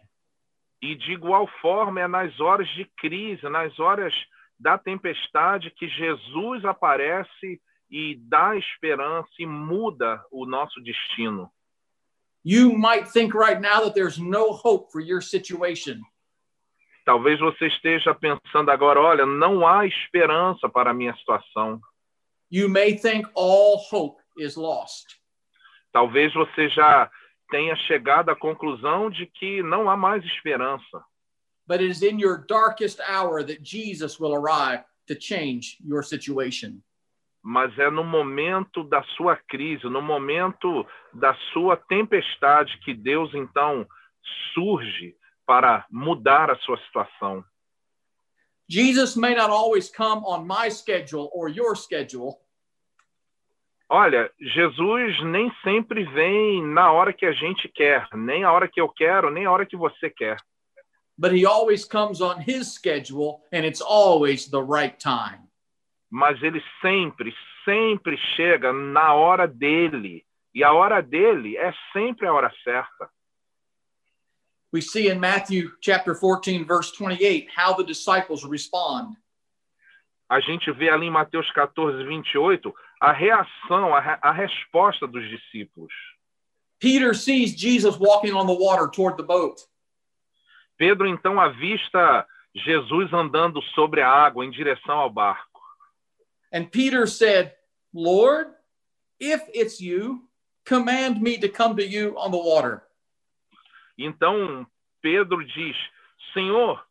E 0.81 0.95
de 0.95 1.13
igual 1.13 1.47
forma 1.59 2.01
é 2.01 2.07
nas 2.07 2.39
horas 2.39 2.67
de 2.75 2.85
crise, 2.99 3.49
nas 3.49 3.79
horas 3.79 4.13
da 4.59 4.77
tempestade 4.77 5.71
que 5.71 5.87
Jesus 5.87 6.63
aparece 6.63 7.59
e 7.89 8.15
dá 8.15 8.55
esperança 8.55 9.29
e 9.39 9.45
muda 9.45 10.23
o 10.31 10.45
nosso 10.45 10.81
destino. 10.81 11.51
You 12.43 12.77
might 12.77 13.11
think 13.11 13.33
right 13.33 13.59
now 13.59 13.81
that 13.85 13.95
there's 13.95 14.19
no 14.19 14.51
hope 14.51 14.91
for 14.91 15.01
your 15.01 15.21
situation. 15.21 16.01
Talvez 17.05 17.39
você 17.39 17.67
esteja 17.67 18.15
pensando 18.15 18.71
agora, 18.71 18.99
olha, 18.99 19.25
não 19.25 19.65
há 19.65 19.85
esperança 19.85 20.67
para 20.67 20.91
a 20.91 20.93
minha 20.93 21.15
situação. 21.15 21.79
You 22.51 22.69
may 22.69 22.97
think 22.97 23.27
all 23.35 23.77
hope 23.91 24.21
is 24.37 24.55
lost. 24.55 25.19
Talvez 25.91 26.33
você 26.33 26.69
já 26.69 27.09
tenha 27.49 27.75
chegado 27.75 28.29
à 28.29 28.35
conclusão 28.35 29.09
de 29.09 29.25
que 29.25 29.61
não 29.63 29.89
há 29.89 29.95
mais 29.95 30.23
esperança. 30.25 31.03
But 31.67 31.79
it 31.79 31.89
is 31.89 32.03
in 32.03 32.19
your 32.19 32.45
darkest 32.47 32.99
hour 33.01 33.43
that 33.43 33.63
Jesus 33.63 34.19
will 34.19 34.35
arrive 34.35 34.83
to 35.07 35.15
change 35.15 35.77
your 35.83 36.03
situation. 36.03 36.83
Mas 37.47 37.77
é 37.77 37.91
no 37.91 38.03
momento 38.03 38.83
da 38.83 39.03
sua 39.15 39.37
crise, 39.37 39.83
no 39.85 40.01
momento 40.01 40.83
da 41.13 41.35
sua 41.53 41.77
tempestade 41.77 42.79
que 42.79 42.91
Deus 42.91 43.31
então 43.35 43.87
surge 44.55 45.15
para 45.45 45.85
mudar 45.91 46.49
a 46.49 46.55
sua 46.55 46.75
situação. 46.79 47.45
Jesus 48.67 49.15
may 49.15 49.35
not 49.35 49.51
always 49.51 49.91
come 49.95 50.23
on 50.25 50.47
my 50.47 50.71
schedule 50.71 51.29
or 51.33 51.47
your 51.47 51.75
schedule, 51.75 52.39
Olha, 53.87 54.31
Jesus 54.39 55.23
nem 55.25 55.51
sempre 55.63 56.03
vem 56.05 56.65
na 56.65 56.91
hora 56.91 57.13
que 57.13 57.23
a 57.23 57.31
gente 57.31 57.69
quer, 57.69 58.07
nem 58.15 58.43
a 58.43 58.51
hora 58.51 58.67
que 58.67 58.81
eu 58.81 58.89
quero, 58.89 59.29
nem 59.29 59.45
a 59.45 59.51
hora 59.51 59.63
que 59.63 59.77
você 59.77 60.09
quer. 60.09 60.37
but 61.17 61.31
he 61.31 61.45
always 61.45 61.85
comes 61.85 62.19
on 62.19 62.41
his 62.41 62.73
schedule 62.73 63.43
and 63.51 63.65
it's 63.65 63.81
always 63.81 64.47
the 64.47 64.61
right 64.61 64.99
time. 64.99 65.44
Mas 66.09 66.41
ele 66.41 66.63
sempre, 66.81 67.35
sempre 67.63 68.17
chega 68.35 68.71
na 68.71 69.13
hora 69.13 69.47
dele. 69.47 70.25
E 70.53 70.63
a 70.63 70.71
hora 70.71 71.01
dele 71.01 71.57
é 71.57 71.73
sempre 71.91 72.27
a 72.27 72.33
hora 72.33 72.53
certa. 72.63 73.09
We 74.73 74.81
see 74.81 75.09
in 75.09 75.19
Matthew 75.19 75.71
chapter 75.81 76.15
14 76.15 76.63
verse 76.63 76.91
28 76.97 77.47
how 77.55 77.75
the 77.75 77.83
disciples 77.83 78.43
respond. 78.43 79.15
A 80.29 80.39
gente 80.39 80.71
vê 80.71 80.89
ali 80.89 81.05
em 81.05 81.11
Mateus 81.11 81.49
14, 81.51 82.03
28, 82.03 82.73
a 82.99 83.11
reação, 83.11 83.93
a, 83.95 83.99
re- 83.99 84.19
a 84.21 84.31
resposta 84.31 85.05
dos 85.05 85.23
discípulos. 85.29 85.93
Peter 86.79 87.15
sees 87.15 87.55
Jesus 87.55 87.97
walking 87.97 88.33
on 88.33 88.47
the 88.47 88.53
water 88.53 88.89
toward 88.89 89.17
the 89.17 89.23
boat. 89.23 89.61
Pedro 90.77 91.07
então 91.07 91.39
avista 91.39 92.25
Jesus 92.53 93.13
andando 93.13 93.61
sobre 93.75 94.01
a 94.01 94.09
água 94.09 94.43
em 94.45 94.49
direção 94.49 94.97
ao 94.97 95.09
barco. 95.09 95.54
And 96.55 96.71
Peter 96.71 97.05
said, 97.05 97.53
"Lord, 97.93 98.47
if 99.19 99.41
it's 99.53 99.81
you, 99.81 100.29
command 100.63 101.21
me 101.21 101.37
to 101.39 101.49
come 101.49 101.75
to 101.75 101.85
you 101.85 102.15
on 102.17 102.31
the 102.31 102.37
water." 102.37 102.87
Então 103.99 104.65
Pedro 105.01 105.43
diz: 105.43 105.75
Senhor, 106.33 106.81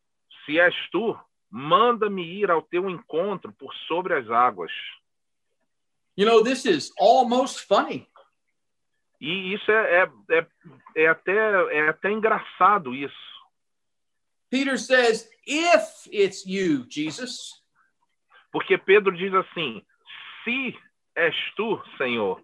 se 0.44 0.61
és 0.61 0.75
tu, 0.92 1.18
manda-me 1.50 2.23
ir 2.23 2.50
ao 2.50 2.61
teu 2.61 2.90
encontro 2.90 3.54
por 3.59 3.73
sobre 3.88 4.12
as 4.12 4.28
águas. 4.28 4.71
You 6.14 6.26
know, 6.26 6.44
this 6.44 6.66
is 6.66 6.92
almost 6.99 7.61
funny. 7.61 8.06
E 9.18 9.54
isso 9.54 9.71
é, 9.71 10.02
é, 10.02 10.38
é, 10.38 10.47
é 10.94 11.09
até, 11.09 11.33
é 11.73 11.88
até 11.88 12.11
engraçado 12.11 12.94
isso. 12.94 13.16
Peter 14.50 14.78
says, 14.78 15.26
"If 15.47 16.06
it's 16.12 16.44
you, 16.44 16.85
Jesus." 16.87 17.63
Porque 18.54 18.78
Pedro 18.78 19.11
diz 19.11 19.34
assim: 19.34 19.84
Se 20.44 20.78
és 21.16 21.34
tu, 21.56 21.82
Senhor, 21.99 22.40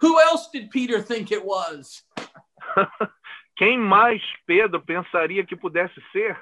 Who 0.00 0.20
else 0.20 0.48
did 0.52 0.70
Peter 0.70 1.02
think 1.02 1.32
it 1.32 1.44
was? 1.44 2.04
quem 3.58 3.76
mais 3.76 4.22
Pedro 4.46 4.80
pensaria 4.80 5.44
que 5.44 5.56
pudesse 5.56 6.00
ser? 6.12 6.38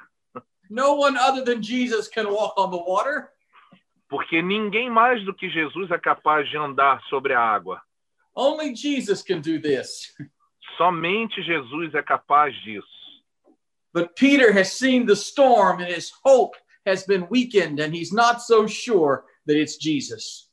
No 0.69 0.97
one 0.97 1.17
other 1.17 1.43
than 1.43 1.63
Jesus 1.63 2.09
can 2.09 2.31
walk 2.31 2.61
on 2.61 2.71
the 2.71 2.77
water. 2.77 3.31
Porque 4.07 4.43
ninguém 4.43 4.91
mais 4.91 5.25
do 5.25 5.35
que 5.35 5.49
Jesus 5.49 5.91
é 5.91 5.99
capaz 5.99 6.47
de 6.51 6.59
andar 6.59 7.01
sobre 7.09 7.33
a 7.33 7.41
água. 7.41 7.81
Only 8.37 8.77
Jesus 8.77 9.23
can 9.23 9.41
do 9.41 9.59
this. 9.59 10.15
Somente 10.77 11.43
Jesus 11.43 11.95
é 11.95 12.03
capaz 12.03 12.55
disso. 12.63 12.87
But 13.95 14.15
Peter 14.15 14.53
has 14.53 14.75
seen 14.75 15.07
the 15.07 15.17
storm 15.17 15.81
and 15.81 15.89
his 15.89 16.13
hope 16.23 16.55
has 16.89 17.05
been 17.05 17.29
weakened 17.31 17.81
and 17.81 17.95
he's 17.95 18.13
not 18.13 18.43
so 18.43 18.67
sure 18.67 19.25
that 19.47 19.57
it's 19.57 19.77
Jesus. 19.77 20.49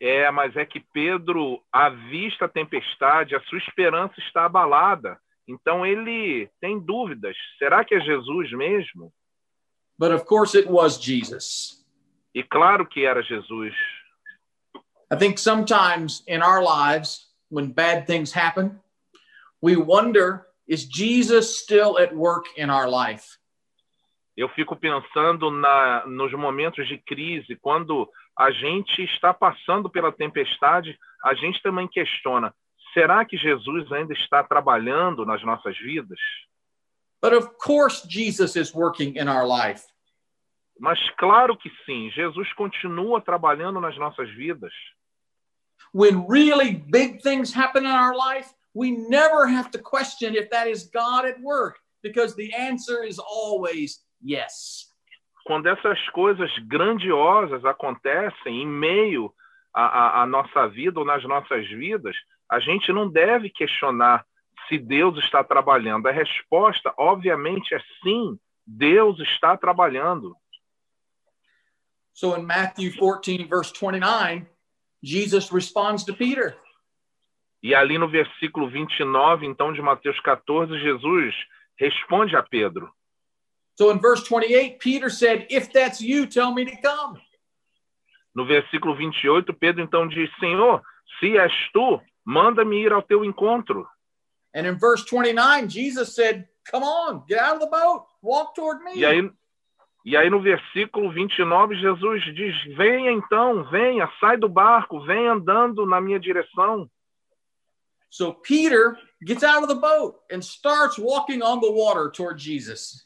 É, 0.00 0.30
mas 0.30 0.54
é 0.56 0.66
que 0.66 0.80
Pedro 0.92 1.62
avista 1.72 2.44
a 2.44 2.48
tempestade, 2.48 3.34
a 3.34 3.40
sua 3.44 3.58
esperança 3.58 4.14
está 4.20 4.44
abalada. 4.44 5.18
Então 5.48 5.86
ele 5.86 6.50
tem 6.60 6.78
dúvidas. 6.78 7.36
Será 7.58 7.84
que 7.84 7.94
é 7.94 8.00
Jesus 8.00 8.52
mesmo? 8.52 9.12
But 9.98 10.12
of 10.12 10.24
course, 10.26 10.54
it 10.54 10.68
was 10.68 11.00
Jesus. 11.00 11.82
E 12.34 12.42
claro 12.42 12.86
que 12.86 13.06
era 13.06 13.22
Jesus. 13.22 13.74
I 15.10 15.16
think 15.16 15.38
sometimes 15.38 16.22
in 16.26 16.42
our 16.42 16.62
lives, 16.62 17.28
when 17.48 17.72
bad 17.72 18.06
things 18.06 18.32
happen, 18.32 18.78
we 19.62 19.76
wonder 19.76 20.46
is 20.66 20.84
Jesus 20.84 21.60
still 21.60 21.98
at 21.98 22.14
work 22.14 22.46
in 22.56 22.70
our 22.70 22.88
life? 22.88 23.38
Eu 24.36 24.48
fico 24.50 24.76
pensando 24.76 25.50
na, 25.50 26.06
nos 26.06 26.32
momentos 26.32 26.86
de 26.86 26.98
crise, 26.98 27.56
quando 27.56 28.08
a 28.36 28.50
gente 28.50 29.02
está 29.02 29.32
passando 29.32 29.88
pela 29.88 30.12
tempestade, 30.12 30.98
a 31.24 31.34
gente 31.34 31.62
também 31.62 31.88
questiona: 31.88 32.54
será 32.92 33.24
que 33.24 33.36
Jesus 33.36 33.90
ainda 33.90 34.12
está 34.12 34.44
trabalhando 34.44 35.24
nas 35.24 35.42
nossas 35.42 35.76
vidas? 35.78 36.18
But 37.22 37.32
of 37.32 37.56
course, 37.58 38.06
Jesus 38.06 38.56
is 38.56 38.74
working 38.74 39.16
in 39.16 39.26
our 39.28 39.46
life. 39.46 39.84
Mas 40.78 40.98
claro 41.16 41.56
que 41.56 41.70
sim, 41.86 42.10
Jesus 42.10 42.52
continua 42.52 43.20
trabalhando 43.22 43.80
nas 43.80 43.96
nossas 43.96 44.28
vidas. 44.34 44.72
When 45.92 46.26
really 46.28 46.74
big 46.74 47.22
things 47.22 47.54
happen 47.54 47.84
in 47.86 47.90
our 47.90 48.14
life, 48.14 48.52
we 48.74 48.90
never 48.90 49.46
have 49.46 49.70
to 49.70 49.78
question 49.78 50.34
if 50.34 50.50
that 50.50 50.68
is 50.68 50.90
God 50.92 51.24
at 51.24 51.40
work 51.40 51.78
because 52.02 52.36
the 52.36 52.52
answer 52.52 53.02
is 53.02 53.18
always 53.18 54.05
yes. 54.24 54.86
Quando 55.44 55.68
essas 55.68 56.08
coisas 56.10 56.50
grandiosas 56.58 57.64
acontecem 57.64 58.62
em 58.62 58.66
meio 58.66 59.32
à, 59.72 59.84
à, 59.84 60.22
à 60.22 60.26
nossa 60.26 60.66
vida 60.68 60.98
ou 60.98 61.06
nas 61.06 61.22
nossas 61.24 61.66
vidas, 61.68 62.16
a 62.50 62.58
gente 62.58 62.92
não 62.92 63.08
deve 63.08 63.50
questionar 63.50 64.24
se 64.68 64.78
Deus 64.78 65.18
está 65.18 65.44
trabalhando. 65.44 66.08
A 66.08 66.12
resposta, 66.12 66.92
obviamente, 66.96 67.74
é 67.74 67.80
sim, 68.02 68.38
Deus 68.66 69.18
está 69.20 69.56
trabalhando. 69.56 70.36
So 72.12 72.34
in 72.34 72.46
Matthew 72.46 72.96
14, 72.98 73.44
verse 73.44 73.72
29, 73.72 74.46
Jesus 75.02 75.50
responds 75.50 76.02
to 76.04 76.14
Peter. 76.14 76.58
E 77.62 77.74
ali 77.74 77.98
no 77.98 78.08
versículo 78.08 78.68
29, 78.70 79.46
então, 79.46 79.72
de 79.72 79.82
Mateus 79.82 80.18
14, 80.20 80.78
Jesus 80.78 81.34
responde 81.78 82.36
a 82.36 82.42
Pedro. 82.42 82.90
So 83.76 83.90
in 83.90 84.00
verse 84.00 84.22
28, 84.24 84.80
Peter 84.80 85.10
said, 85.10 85.46
If 85.50 85.72
that's 85.72 86.00
you, 86.00 86.26
tell 86.26 86.52
me 86.52 86.64
to 86.64 86.76
come. 86.82 87.20
No 88.34 88.44
versículo 88.44 88.96
28, 88.96 89.52
Pedro 89.54 89.82
então 89.82 90.08
diz: 90.08 90.28
Senhor, 90.40 90.82
se 91.20 91.38
és 91.38 91.52
tu, 91.72 92.00
manda-me 92.24 92.82
ir 92.82 92.92
ao 92.92 93.02
teu 93.02 93.24
encontro. 93.24 93.86
And 94.54 94.66
in 94.66 94.78
verse 94.78 95.04
29, 95.04 95.68
Jesus 95.68 96.14
said, 96.14 96.48
Come 96.70 96.82
on, 96.82 97.24
get 97.28 97.38
out 97.38 97.56
of 97.56 97.60
the 97.60 97.66
boat, 97.66 98.06
walk 98.22 98.54
toward 98.54 98.82
me. 98.82 98.98
E 98.98 99.04
aí, 99.04 99.30
e 100.04 100.16
aí 100.16 100.30
no 100.30 100.40
versículo 100.40 101.12
29, 101.12 101.76
Jesus 101.76 102.34
diz: 102.34 102.76
Venha 102.76 103.12
então, 103.12 103.64
venha, 103.70 104.10
sai 104.20 104.36
do 104.36 104.48
barco, 104.48 105.00
venha 105.04 105.32
andando 105.32 105.86
na 105.86 106.00
minha 106.00 106.18
direção. 106.18 106.90
So 108.08 108.32
Peter 108.32 108.96
gets 109.22 109.42
out 109.42 109.62
of 109.62 109.68
the 109.68 109.80
boat 109.80 110.16
and 110.30 110.42
starts 110.42 110.98
walking 110.98 111.42
on 111.42 111.60
the 111.60 111.70
water 111.70 112.10
toward 112.10 112.38
Jesus. 112.38 113.05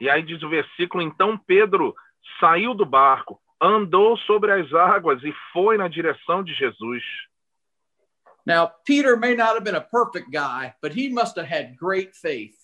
E 0.00 0.08
aí 0.08 0.22
diz 0.22 0.42
o 0.42 0.48
versículo: 0.48 1.02
Então 1.02 1.38
Pedro 1.38 1.94
saiu 2.40 2.74
do 2.74 2.86
barco, 2.86 3.40
andou 3.60 4.16
sobre 4.18 4.52
as 4.52 4.72
águas 4.72 5.22
e 5.22 5.32
foi 5.52 5.76
na 5.76 5.88
direção 5.88 6.42
de 6.42 6.54
Jesus. 6.54 7.02
Now, 8.46 8.70
Peter 8.86 9.16
may 9.16 9.34
not 9.34 9.56
have 9.56 9.64
been 9.64 9.74
a 9.74 9.80
perfect 9.80 10.30
guy, 10.30 10.74
but 10.80 10.92
he 10.92 11.10
must 11.10 11.36
have 11.36 11.46
had 11.46 11.76
great 11.76 12.16
faith. 12.16 12.56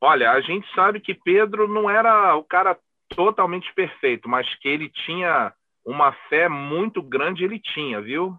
Olha, 0.00 0.32
a 0.32 0.40
gente 0.40 0.66
sabe 0.74 0.98
que 1.00 1.14
Pedro 1.14 1.68
não 1.68 1.88
era 1.88 2.34
o 2.34 2.42
cara 2.42 2.76
totalmente 3.08 3.72
perfeito, 3.74 4.28
mas 4.28 4.52
que 4.56 4.68
ele 4.68 4.88
tinha 4.88 5.52
uma 5.84 6.12
fé 6.28 6.48
muito 6.48 7.00
grande, 7.00 7.44
ele 7.44 7.60
tinha, 7.60 8.00
viu? 8.00 8.36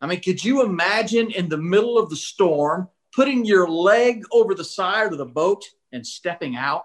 I 0.00 0.06
mean, 0.06 0.20
could 0.20 0.42
you 0.46 0.62
imagine 0.62 1.30
in 1.32 1.48
the 1.48 1.56
middle 1.56 1.98
of 1.98 2.08
the 2.08 2.16
storm 2.16 2.88
putting 3.14 3.44
your 3.44 3.68
leg 3.68 4.22
over 4.30 4.54
the 4.54 4.64
side 4.64 5.12
of 5.12 5.18
the 5.18 5.24
boat 5.24 5.64
and 5.92 6.04
stepping 6.04 6.56
out? 6.56 6.84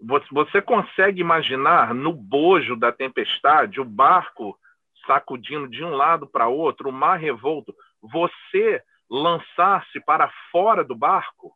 Você- 0.00 0.60
consegue 0.60 1.20
imaginar 1.20 1.94
no 1.94 2.12
bojo 2.12 2.76
da 2.76 2.92
tempestade, 2.92 3.80
o 3.80 3.84
barco 3.84 4.58
sacudindo 5.06 5.68
de 5.68 5.84
um 5.84 5.90
lado 5.90 6.26
para 6.26 6.48
outro, 6.48 6.88
o 6.88 6.92
mar 6.92 7.18
revolto, 7.18 7.74
você 8.00 8.82
lançar-se 9.08 10.00
para 10.00 10.32
fora 10.50 10.82
do 10.82 10.94
barco? 10.94 11.54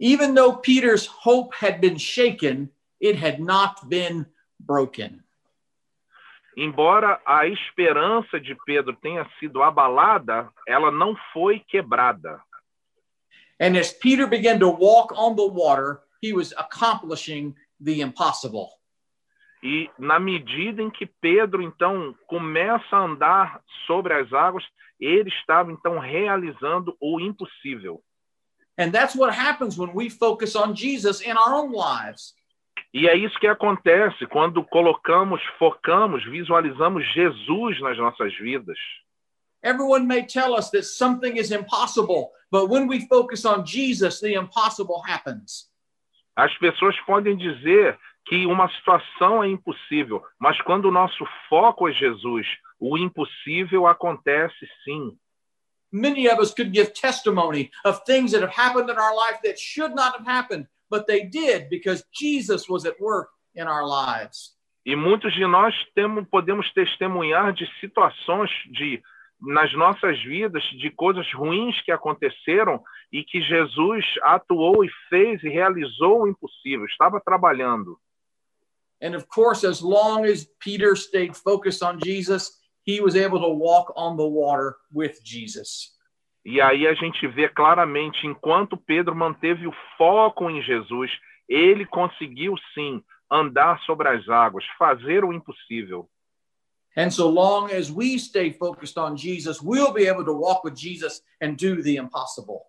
Even 0.00 0.34
though 0.34 0.60
Peter's 0.60 1.08
hope 1.24 1.56
had 1.60 1.80
been 1.80 1.98
shaken, 1.98 2.70
it 3.02 3.18
had 3.18 3.40
not 3.40 3.86
been 3.88 4.26
broken. 4.58 5.22
Embora 6.56 7.20
a 7.24 7.46
esperança 7.46 8.40
de 8.40 8.56
Pedro 8.66 8.94
tenha 8.96 9.28
sido 9.38 9.62
abalada, 9.62 10.50
ela 10.66 10.90
não 10.90 11.16
foi 11.32 11.60
quebrada. 11.60 12.42
And 13.60 13.76
as 13.76 13.92
Peter 13.92 14.26
began 14.26 14.58
to 14.58 14.68
walk 14.68 15.12
on 15.14 15.34
the 15.34 15.48
water, 15.48 16.00
he 16.20 16.32
was 16.32 16.52
accomplishing 16.52 17.54
the 17.80 18.00
impossible. 18.00 18.70
E 19.62 19.90
na 19.98 20.20
medida 20.20 20.82
em 20.82 20.90
que 20.90 21.06
Pedro 21.06 21.62
então 21.62 22.14
começa 22.26 22.96
a 22.96 23.04
andar 23.04 23.60
sobre 23.86 24.14
as 24.14 24.32
águas, 24.32 24.64
ele 25.00 25.28
estava 25.30 25.72
então 25.72 25.98
realizando 25.98 26.96
o 27.00 27.20
impossível. 27.20 28.02
And 28.78 28.92
that's 28.92 29.16
what 29.16 29.32
happens 29.32 29.76
when 29.76 29.92
we 29.92 30.08
focus 30.08 30.54
on 30.54 30.74
Jesus 30.74 31.20
in 31.20 31.36
our 31.36 31.52
own 31.52 31.72
lives. 31.72 32.34
E 32.94 33.08
é 33.08 33.16
isso 33.16 33.38
que 33.38 33.46
acontece 33.46 34.26
quando 34.26 34.64
colocamos, 34.64 35.42
focamos, 35.58 36.24
visualizamos 36.24 37.04
Jesus 37.12 37.80
nas 37.80 37.98
nossas 37.98 38.32
vidas. 38.38 38.78
Everyone 39.62 40.06
may 40.06 40.22
tell 40.22 40.54
us 40.54 40.70
that 40.70 40.84
something 40.84 41.36
is 41.36 41.50
impossible, 41.50 42.30
but 42.50 42.70
when 42.70 42.86
we 42.86 43.06
focus 43.08 43.44
on 43.44 43.64
Jesus, 43.66 44.20
the 44.20 44.34
impossible 44.34 45.02
happens. 45.04 45.68
As 46.38 46.56
pessoas 46.56 46.96
podem 47.00 47.36
dizer 47.36 47.98
que 48.24 48.46
uma 48.46 48.68
situação 48.76 49.42
é 49.42 49.48
impossível, 49.48 50.22
mas 50.38 50.56
quando 50.62 50.84
o 50.84 50.92
nosso 50.92 51.26
foco 51.48 51.88
é 51.88 51.92
Jesus, 51.92 52.46
o 52.78 52.96
impossível 52.96 53.88
acontece 53.88 54.54
sim. 54.84 55.18
Many 55.90 56.28
of 56.28 56.40
us 56.40 56.54
could 56.54 56.70
give 56.72 56.92
testimony 56.92 57.72
of 57.84 58.04
things 58.06 58.30
that 58.30 58.44
have 58.44 58.54
happened 58.54 58.88
in 58.88 58.96
our 59.00 59.16
life 59.16 59.40
that 59.42 59.58
should 59.58 59.96
not 59.96 60.16
have 60.16 60.24
happened, 60.24 60.68
but 60.88 61.06
they 61.08 61.24
did 61.24 61.68
because 61.70 62.04
Jesus 62.12 62.68
was 62.68 62.86
at 62.86 63.00
work 63.00 63.30
in 63.56 63.66
our 63.66 63.84
lives. 63.84 64.56
E 64.86 64.94
muitos 64.94 65.34
de 65.34 65.44
nós 65.44 65.74
temos, 65.92 66.24
podemos 66.30 66.72
testemunhar 66.72 67.52
de 67.52 67.66
situações 67.80 68.50
de 68.70 69.02
nas 69.40 69.72
nossas 69.74 70.20
vidas 70.22 70.62
de 70.64 70.90
coisas 70.90 71.32
ruins 71.32 71.80
que 71.82 71.92
aconteceram 71.92 72.82
e 73.12 73.22
que 73.22 73.40
Jesus 73.40 74.04
atuou 74.22 74.84
e 74.84 74.90
fez 75.08 75.42
e 75.42 75.48
realizou 75.48 76.22
o 76.22 76.28
impossível, 76.28 76.86
estava 76.86 77.20
trabalhando. 77.20 77.98
And 79.00 79.14
of 79.14 79.26
course, 79.28 79.64
as 79.64 79.80
long 79.80 80.24
as 80.24 80.44
Peter 80.58 80.96
stayed 80.96 81.36
focused 81.36 81.82
on 81.84 82.00
Jesus, 82.04 82.58
he 82.84 83.00
was 83.00 83.14
able 83.14 83.38
to 83.38 83.48
walk 83.48 83.92
on 83.96 84.16
the 84.16 84.24
water 84.26 84.76
with 84.92 85.20
Jesus. 85.22 85.96
E 86.44 86.60
aí 86.60 86.86
a 86.86 86.94
gente 86.94 87.26
vê 87.28 87.48
claramente, 87.48 88.26
enquanto 88.26 88.76
Pedro 88.76 89.14
manteve 89.14 89.66
o 89.66 89.74
foco 89.96 90.50
em 90.50 90.62
Jesus, 90.62 91.10
ele 91.48 91.84
conseguiu 91.86 92.54
sim 92.74 93.02
andar 93.30 93.78
sobre 93.80 94.08
as 94.08 94.28
águas, 94.28 94.64
fazer 94.78 95.24
o 95.24 95.32
impossível. 95.32 96.08
And 96.98 97.12
so 97.12 97.28
long 97.28 97.70
as 97.70 97.92
we 97.92 98.18
stay 98.18 98.50
focused 98.50 98.98
on 98.98 99.16
Jesus, 99.16 99.62
we'll 99.62 99.92
be 99.92 100.08
able 100.08 100.24
to 100.24 100.32
walk 100.32 100.64
with 100.64 100.74
Jesus 100.74 101.22
and 101.40 101.56
do 101.56 101.80
the 101.80 101.94
impossible. 101.96 102.66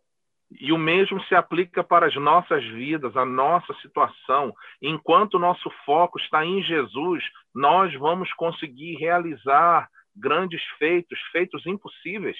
E 0.51 0.71
o 0.71 0.77
mesmo 0.77 1.19
se 1.27 1.33
aplica 1.33 1.83
para 1.83 2.05
as 2.05 2.15
nossas 2.15 2.63
vidas, 2.75 3.17
a 3.17 3.25
nossa 3.25 3.73
situação. 3.81 4.53
Enquanto 4.79 5.33
o 5.33 5.39
nosso 5.39 5.71
foco 5.83 6.19
está 6.19 6.45
em 6.45 6.61
Jesus, 6.61 7.23
nós 7.55 7.91
vamos 7.95 8.31
conseguir 8.33 8.97
realizar 8.97 9.89
grandes 10.15 10.61
feitos, 10.77 11.19
feitos 11.31 11.65
impossíveis. 11.65 12.37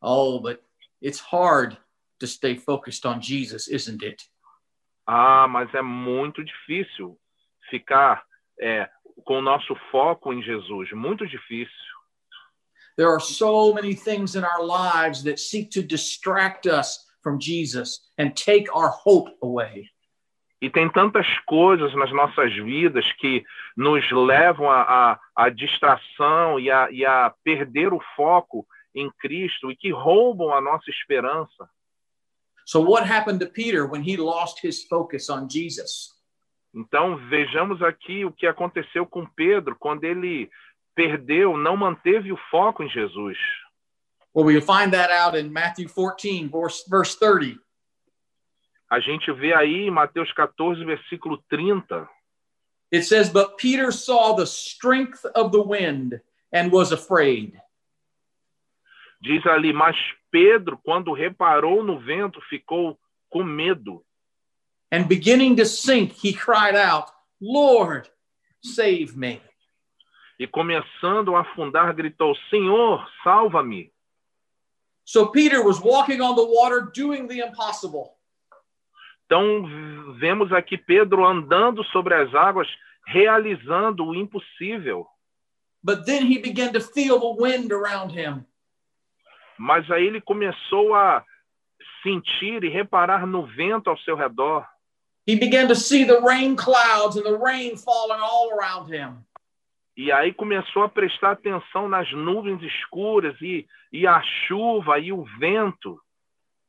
Oh, 0.00 0.40
but 0.40 0.60
it's 1.00 1.20
hard 1.20 1.76
to 2.18 2.26
stay 2.26 2.56
focused 2.56 3.06
on 3.06 3.20
Jesus, 3.20 3.68
isn't 3.68 4.04
it? 4.04 4.24
Ah, 5.06 5.46
mas 5.46 5.72
é 5.74 5.82
muito 5.82 6.44
difícil 6.44 7.16
ficar 7.70 8.24
é, 8.60 8.90
com 9.26 9.38
o 9.38 9.42
nosso 9.42 9.74
foco 9.90 10.32
em 10.32 10.40
Jesus, 10.40 10.92
muito 10.92 11.26
difícil. 11.26 11.74
There 12.96 13.10
are 13.10 13.20
so 13.20 13.74
many 13.74 13.94
things 13.94 14.36
in 14.36 14.44
our 14.44 14.64
lives 14.64 15.22
that 15.24 15.38
seek 15.38 15.70
to 15.72 15.82
distract 15.82 16.66
us 16.66 17.04
from 17.22 17.38
Jesus 17.38 18.00
and 18.16 18.34
take 18.34 18.70
our 18.72 18.88
hope 18.88 19.30
away. 19.42 19.90
E 20.62 20.70
tem 20.70 20.90
tantas 20.90 21.26
coisas 21.44 21.94
nas 21.94 22.10
nossas 22.12 22.54
vidas 22.54 23.12
que 23.12 23.44
nos 23.76 24.10
levam 24.10 24.70
à 24.70 24.80
a, 25.34 25.44
a, 25.44 25.50
distração 25.50 26.58
e 26.58 26.70
a, 26.70 26.90
e 26.90 27.04
a 27.04 27.34
perder 27.44 27.92
o 27.92 28.00
foco 28.16 28.66
em 28.94 29.10
Cristo 29.18 29.70
e 29.70 29.76
que 29.76 29.90
roubam 29.90 30.54
a 30.54 30.60
nossa 30.60 30.88
esperança. 30.88 31.68
So, 32.64 32.80
what 32.80 33.04
happened 33.04 33.40
to 33.40 33.46
Peter 33.46 33.86
when 33.86 34.02
he 34.02 34.16
lost 34.16 34.64
his 34.64 34.84
focus 34.84 35.28
on 35.28 35.48
Jesus? 35.48 36.15
Então, 36.76 37.16
vejamos 37.30 37.82
aqui 37.82 38.26
o 38.26 38.30
que 38.30 38.46
aconteceu 38.46 39.06
com 39.06 39.24
Pedro 39.24 39.74
quando 39.78 40.04
ele 40.04 40.50
perdeu, 40.94 41.56
não 41.56 41.74
manteve 41.74 42.30
o 42.30 42.36
foco 42.50 42.82
em 42.82 42.88
Jesus. 42.90 43.38
Well, 44.34 44.44
we'll 44.44 44.60
find 44.60 44.92
that 44.92 45.10
out 45.10 45.34
in 45.34 45.50
Matthew 45.50 45.88
14, 45.88 46.48
verse, 46.48 46.84
verse 46.86 47.18
30. 47.18 47.58
A 48.90 49.00
gente 49.00 49.32
vê 49.32 49.54
aí 49.54 49.86
em 49.86 49.90
Mateus 49.90 50.30
14, 50.32 50.84
versículo 50.84 51.42
30. 51.48 52.06
It 52.92 53.06
says, 53.06 53.30
But 53.30 53.56
Peter 53.56 53.90
saw 53.90 54.34
the 54.36 54.44
strength 54.44 55.24
of 55.34 55.52
the 55.52 55.62
wind 55.62 56.20
and 56.52 56.70
was 56.70 56.92
afraid. 56.92 57.58
Diz 59.22 59.44
ali, 59.46 59.72
mas 59.72 59.96
Pedro, 60.30 60.78
quando 60.84 61.14
reparou 61.14 61.82
no 61.82 61.98
vento, 61.98 62.38
ficou 62.42 62.98
com 63.30 63.42
medo. 63.42 64.04
And 64.90 65.08
beginning 65.08 65.56
to 65.56 65.66
sink, 65.66 66.12
he 66.12 66.32
cried 66.32 66.76
out, 66.76 67.10
Lord, 67.40 68.08
save 68.62 69.16
me. 69.16 69.40
E 70.38 70.46
começando 70.46 71.34
a 71.34 71.40
afundar, 71.40 71.94
gritou: 71.94 72.36
Senhor, 72.50 73.06
salva-me. 73.24 73.92
So 75.04 75.26
Peter 75.26 75.62
was 75.62 75.80
walking 75.80 76.20
on 76.20 76.34
the 76.34 76.44
water 76.44 76.90
doing 76.92 77.26
the 77.26 77.40
impossible. 77.40 78.16
Então, 79.24 80.14
vemos 80.18 80.52
aqui 80.52 80.76
Pedro 80.78 81.24
andando 81.24 81.82
sobre 81.86 82.14
as 82.14 82.32
águas, 82.34 82.68
realizando 83.06 84.04
o 84.04 84.14
impossível. 84.14 85.06
But 85.82 86.04
then 86.04 86.26
he 86.26 86.38
began 86.38 86.72
to 86.72 86.80
feel 86.80 87.18
the 87.18 87.40
wind 87.40 87.72
around 87.72 88.12
him. 88.12 88.44
Mas 89.58 89.90
aí 89.90 90.06
ele 90.06 90.20
começou 90.20 90.94
a 90.94 91.24
sentir 92.02 92.62
e 92.62 92.68
reparar 92.68 93.26
no 93.26 93.46
vento 93.46 93.88
ao 93.88 93.98
seu 93.98 94.16
redor. 94.16 94.66
He 95.26 95.34
began 95.34 95.66
to 95.68 95.74
see 95.74 96.04
the 96.04 96.20
rain 96.20 96.54
clouds 96.56 97.16
and 97.16 97.26
the 97.26 97.36
rain 97.36 97.76
falling 97.76 98.20
all 98.20 98.50
around 98.50 98.88
him. 98.88 99.24
E 99.96 100.12
aí 100.12 100.32
começou 100.32 100.84
a 100.84 100.88
prestar 100.88 101.32
atenção 101.32 101.88
nas 101.88 102.10
nuvens 102.12 102.62
escuras 102.62 103.34
e, 103.40 103.66
e 103.90 104.06
a 104.06 104.22
chuva 104.22 104.98
e 104.98 105.12
o 105.12 105.24
vento. 105.38 105.98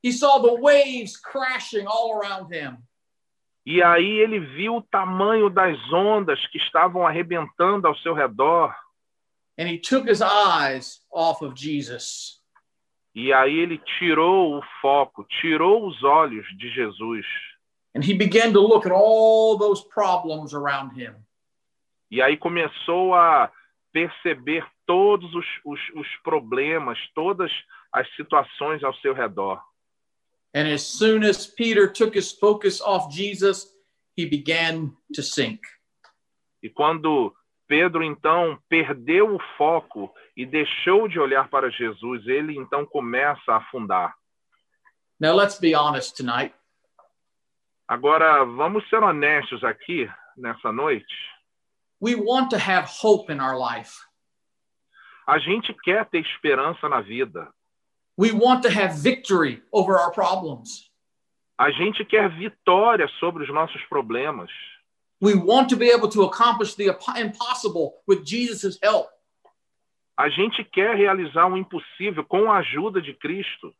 He 0.02 0.12
saw 0.12 0.42
the 0.42 0.62
waves 0.62 1.18
crashing 1.18 1.86
all 1.86 2.20
around 2.20 2.52
him. 2.52 2.78
E 3.66 3.84
aí 3.84 4.20
ele 4.20 4.40
viu 4.40 4.78
o 4.78 4.82
tamanho 4.82 5.50
das 5.50 5.78
ondas 5.92 6.40
que 6.48 6.58
estavam 6.58 7.06
arrebentando 7.06 7.86
ao 7.86 7.98
seu 7.98 8.14
redor. 8.14 8.74
And 9.60 9.68
he 9.68 9.78
took 9.78 10.08
his 10.10 10.22
eyes 10.22 11.02
off 11.12 11.44
of 11.44 11.54
Jesus. 11.54 12.42
E 13.14 13.34
aí 13.34 13.58
ele 13.58 13.78
tirou 14.00 14.58
o 14.58 14.64
foco, 14.82 15.26
tirou 15.42 15.86
os 15.86 16.02
olhos 16.04 16.46
de 16.58 16.70
Jesus. 16.70 17.26
And 17.96 18.04
he 18.04 18.14
began 18.14 18.54
to 18.54 18.60
look 18.60 18.86
at 18.86 18.92
all 18.92 19.58
those 19.58 19.84
problems 19.84 20.54
around 20.54 20.94
him. 20.94 21.16
E 22.12 22.22
aí 22.22 22.38
começou 22.38 23.14
a 23.14 23.52
perceber 23.92 24.66
todos 24.86 25.34
os, 25.34 25.46
os, 25.66 25.80
os 25.96 26.08
problemas, 26.24 26.98
todas 27.14 27.52
as 27.92 28.08
situações 28.16 28.84
ao 28.84 28.94
seu 28.96 29.14
redor. 29.14 29.62
And 30.56 30.68
as 30.74 30.82
soon 30.82 31.24
as 31.24 31.46
Peter 31.46 31.92
took 31.92 32.16
his 32.16 32.32
focus 32.32 32.82
off 32.82 33.14
Jesus, 33.14 33.68
he 34.16 34.26
began 34.26 34.96
to 35.14 35.22
sink. 35.22 35.62
E 36.64 36.70
quando 36.70 37.34
Pedro 37.68 38.04
então 38.04 38.58
perdeu 38.70 39.36
o 39.36 39.40
foco 39.58 40.12
e 40.36 40.46
deixou 40.46 41.08
de 41.08 41.20
olhar 41.20 41.50
para 41.50 41.70
Jesus, 41.70 42.26
ele 42.28 42.58
então 42.58 42.86
começa 42.86 43.52
a 43.52 43.58
afundar. 43.58 44.16
Now 45.20 45.36
let's 45.36 45.60
be 45.60 45.76
honest 45.76 46.16
tonight. 46.16 46.54
Agora 47.88 48.44
vamos 48.44 48.88
ser 48.90 49.02
honestos 49.02 49.64
aqui 49.64 50.10
nessa 50.36 50.74
noite. 50.74 51.16
We 52.02 52.16
want 52.16 52.50
to 52.50 52.58
have 52.58 52.86
hope 52.86 53.32
in 53.32 53.40
our 53.40 53.58
life. 53.58 54.06
A 55.26 55.40
gente 55.40 55.74
quer 55.74 56.06
ter 56.06 56.20
esperança 56.20 56.90
na 56.90 57.00
vida. 57.00 57.48
We 58.18 58.32
want 58.34 58.62
to 58.64 58.70
have 58.70 59.02
victory 59.02 59.64
over 59.72 59.98
our 59.98 60.12
problems. 60.12 60.92
A 61.58 61.72
gente 61.72 62.04
quer 62.04 62.30
vitória 62.30 63.08
sobre 63.20 63.44
os 63.44 63.50
nossos 63.50 63.82
problemas. 63.86 64.52
We 65.22 65.36
want 65.36 65.70
to 65.70 65.78
be 65.78 65.90
able 65.90 66.10
to 66.10 66.24
accomplish 66.24 66.76
the 66.76 66.90
impossible 67.18 68.04
with 68.06 68.26
Jesus' 68.26 68.78
help. 68.84 69.08
A 70.18 70.30
gente 70.30 70.64
quer 70.64 70.96
realizar 70.96 71.48
o 71.48 71.58
impossível 71.58 72.26
com 72.26 72.52
a 72.52 72.58
ajuda 72.58 73.02
de 73.02 73.14
Cristo. 73.14 73.74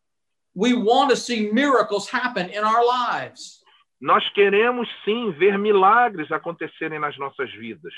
We 0.56 0.74
want 0.74 1.10
to 1.10 1.18
see 1.18 1.52
miracles 1.52 2.08
happen 2.10 2.50
in 2.50 2.64
our 2.64 2.84
lives. 2.86 3.64
Nós 4.00 4.28
queremos 4.30 4.88
sim 5.04 5.32
ver 5.32 5.58
milagres 5.58 6.32
acontecerem 6.32 7.00
nas 7.00 7.18
nossas 7.18 7.52
vidas. 7.54 7.94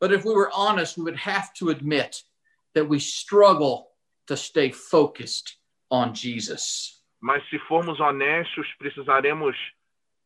But 0.00 0.12
if 0.12 0.24
we 0.24 0.34
were 0.34 0.50
honest, 0.52 0.96
we 0.96 1.04
would 1.04 1.18
have 1.18 1.52
to 1.58 1.70
admit 1.70 2.24
that 2.74 2.88
we 2.88 2.98
struggle 2.98 3.90
to 4.26 4.36
stay 4.36 4.72
focused 4.72 5.58
on 5.90 6.14
Jesus. 6.14 7.02
Mas 7.20 7.42
se 7.50 7.58
formos 7.58 8.00
honestos, 8.00 8.66
precisaremos 8.78 9.56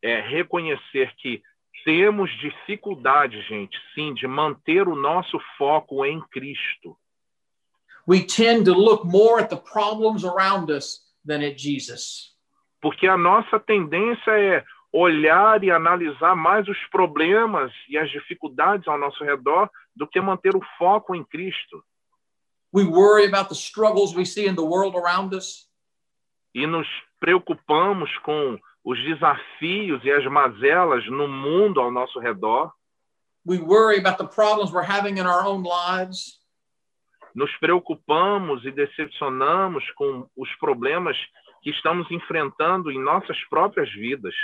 é, 0.03 0.20
reconhecer 0.20 1.14
que 1.16 1.42
temos 1.85 2.31
dificuldade, 2.38 3.42
gente, 3.42 3.77
sim, 3.94 4.14
de 4.14 4.27
manter 4.27 4.87
o 4.88 4.94
nosso 4.94 5.38
foco 5.59 6.05
em 6.05 6.20
Cristo. 6.31 6.96
We 8.07 8.22
tend 8.22 8.66
to 8.66 8.74
look 8.74 9.05
more 9.05 9.42
at 9.42 9.50
the 9.50 9.57
problems 9.57 10.24
around 10.24 10.70
us 10.70 11.00
than 11.27 11.42
at 11.42 11.57
Jesus. 11.57 12.34
Porque 12.85 13.07
a 13.07 13.16
nossa 13.16 13.59
tendência 13.59 14.31
é 14.33 14.62
olhar 14.92 15.64
e 15.64 15.70
analisar 15.70 16.37
mais 16.37 16.68
os 16.68 16.77
problemas 16.90 17.73
e 17.88 17.97
as 17.97 18.11
dificuldades 18.11 18.87
ao 18.87 18.99
nosso 18.99 19.25
redor 19.25 19.70
do 19.97 20.07
que 20.07 20.20
manter 20.20 20.55
o 20.55 20.61
foco 20.77 21.14
em 21.14 21.25
Cristo. 21.25 21.83
We 22.75 22.85
worry 22.85 23.25
about 23.25 23.49
the 23.49 23.55
struggles 23.55 24.14
we 24.14 24.27
see 24.27 24.47
in 24.47 24.55
the 24.55 24.66
world 24.66 24.99
around 24.99 25.35
us. 25.35 25.66
E 26.55 26.66
nos 26.66 26.87
preocupamos 27.18 28.14
com 28.18 28.61
os 28.85 29.03
desafios 29.03 30.05
e 30.05 30.11
as 30.11 30.27
mazelas 30.27 31.07
no 31.07 31.27
mundo 31.27 31.81
ao 31.81 31.90
nosso 31.90 32.18
redor. 32.18 32.70
We 33.47 33.61
worry 33.61 33.99
about 33.99 34.18
the 34.18 34.29
problems 34.29 34.70
we're 34.75 34.87
having 34.87 35.16
in 35.16 35.27
our 35.27 35.42
own 35.42 35.62
lives. 35.62 36.38
Nos 37.35 37.51
preocupamos 37.57 38.62
e 38.66 38.70
decepcionamos 38.70 39.90
com 39.92 40.29
os 40.37 40.55
problemas 40.57 41.16
que 41.64 41.70
estamos 41.70 42.09
enfrentando 42.11 42.92
em 42.92 43.03
nossas 43.03 43.42
próprias 43.48 43.90
vidas. 43.94 44.35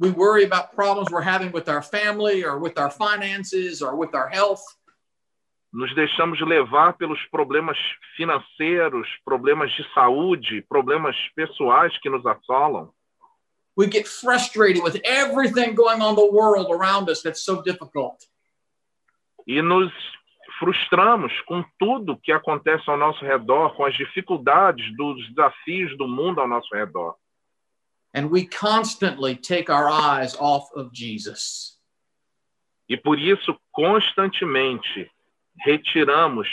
We 0.00 0.10
worry 0.10 0.44
about 0.44 0.74
problems 0.74 1.08
we're 1.10 1.22
having 1.22 1.52
with 1.52 1.68
our 1.68 1.82
family 1.82 2.44
or 2.44 2.58
with 2.58 2.76
our 2.78 2.90
finances 2.90 3.80
or 3.80 3.94
with 3.94 4.14
our 4.14 4.28
health. 4.28 4.62
Nos 5.72 5.94
deixamos 5.94 6.40
levar 6.40 6.94
pelos 6.94 7.20
problemas 7.30 7.78
financeiros, 8.16 9.06
problemas 9.24 9.70
de 9.76 9.84
saúde, 9.94 10.62
problemas 10.68 11.14
pessoais 11.36 11.96
que 11.98 12.10
nos 12.10 12.26
assolam. 12.26 12.90
We 13.76 13.86
get 13.86 14.08
frustrated 14.08 14.82
with 14.82 15.00
everything 15.04 15.76
going 15.76 16.02
on 16.02 16.16
the 16.16 16.26
world 16.26 16.72
around 16.72 17.08
us 17.08 17.22
that's 17.22 17.42
so 17.42 17.62
difficult. 17.62 18.26
E 19.46 19.62
nos 19.62 19.92
frustramos 20.60 21.32
com 21.46 21.64
tudo 21.78 22.18
que 22.18 22.30
acontece 22.30 22.88
ao 22.90 22.98
nosso 22.98 23.24
redor, 23.24 23.74
com 23.74 23.84
as 23.86 23.94
dificuldades 23.96 24.94
dos 24.94 25.26
desafios 25.30 25.96
do 25.96 26.06
mundo 26.06 26.38
ao 26.38 26.46
nosso 26.46 26.72
redor. 26.74 27.16
And 28.14 28.26
we 28.26 28.46
constantly 28.46 29.34
take 29.34 29.70
our 29.70 29.88
eyes 29.88 30.36
off 30.38 30.70
of 30.74 30.90
Jesus. 30.92 31.78
E 32.88 32.96
por 32.96 33.18
isso, 33.18 33.56
constantemente, 33.72 35.10
retiramos 35.64 36.48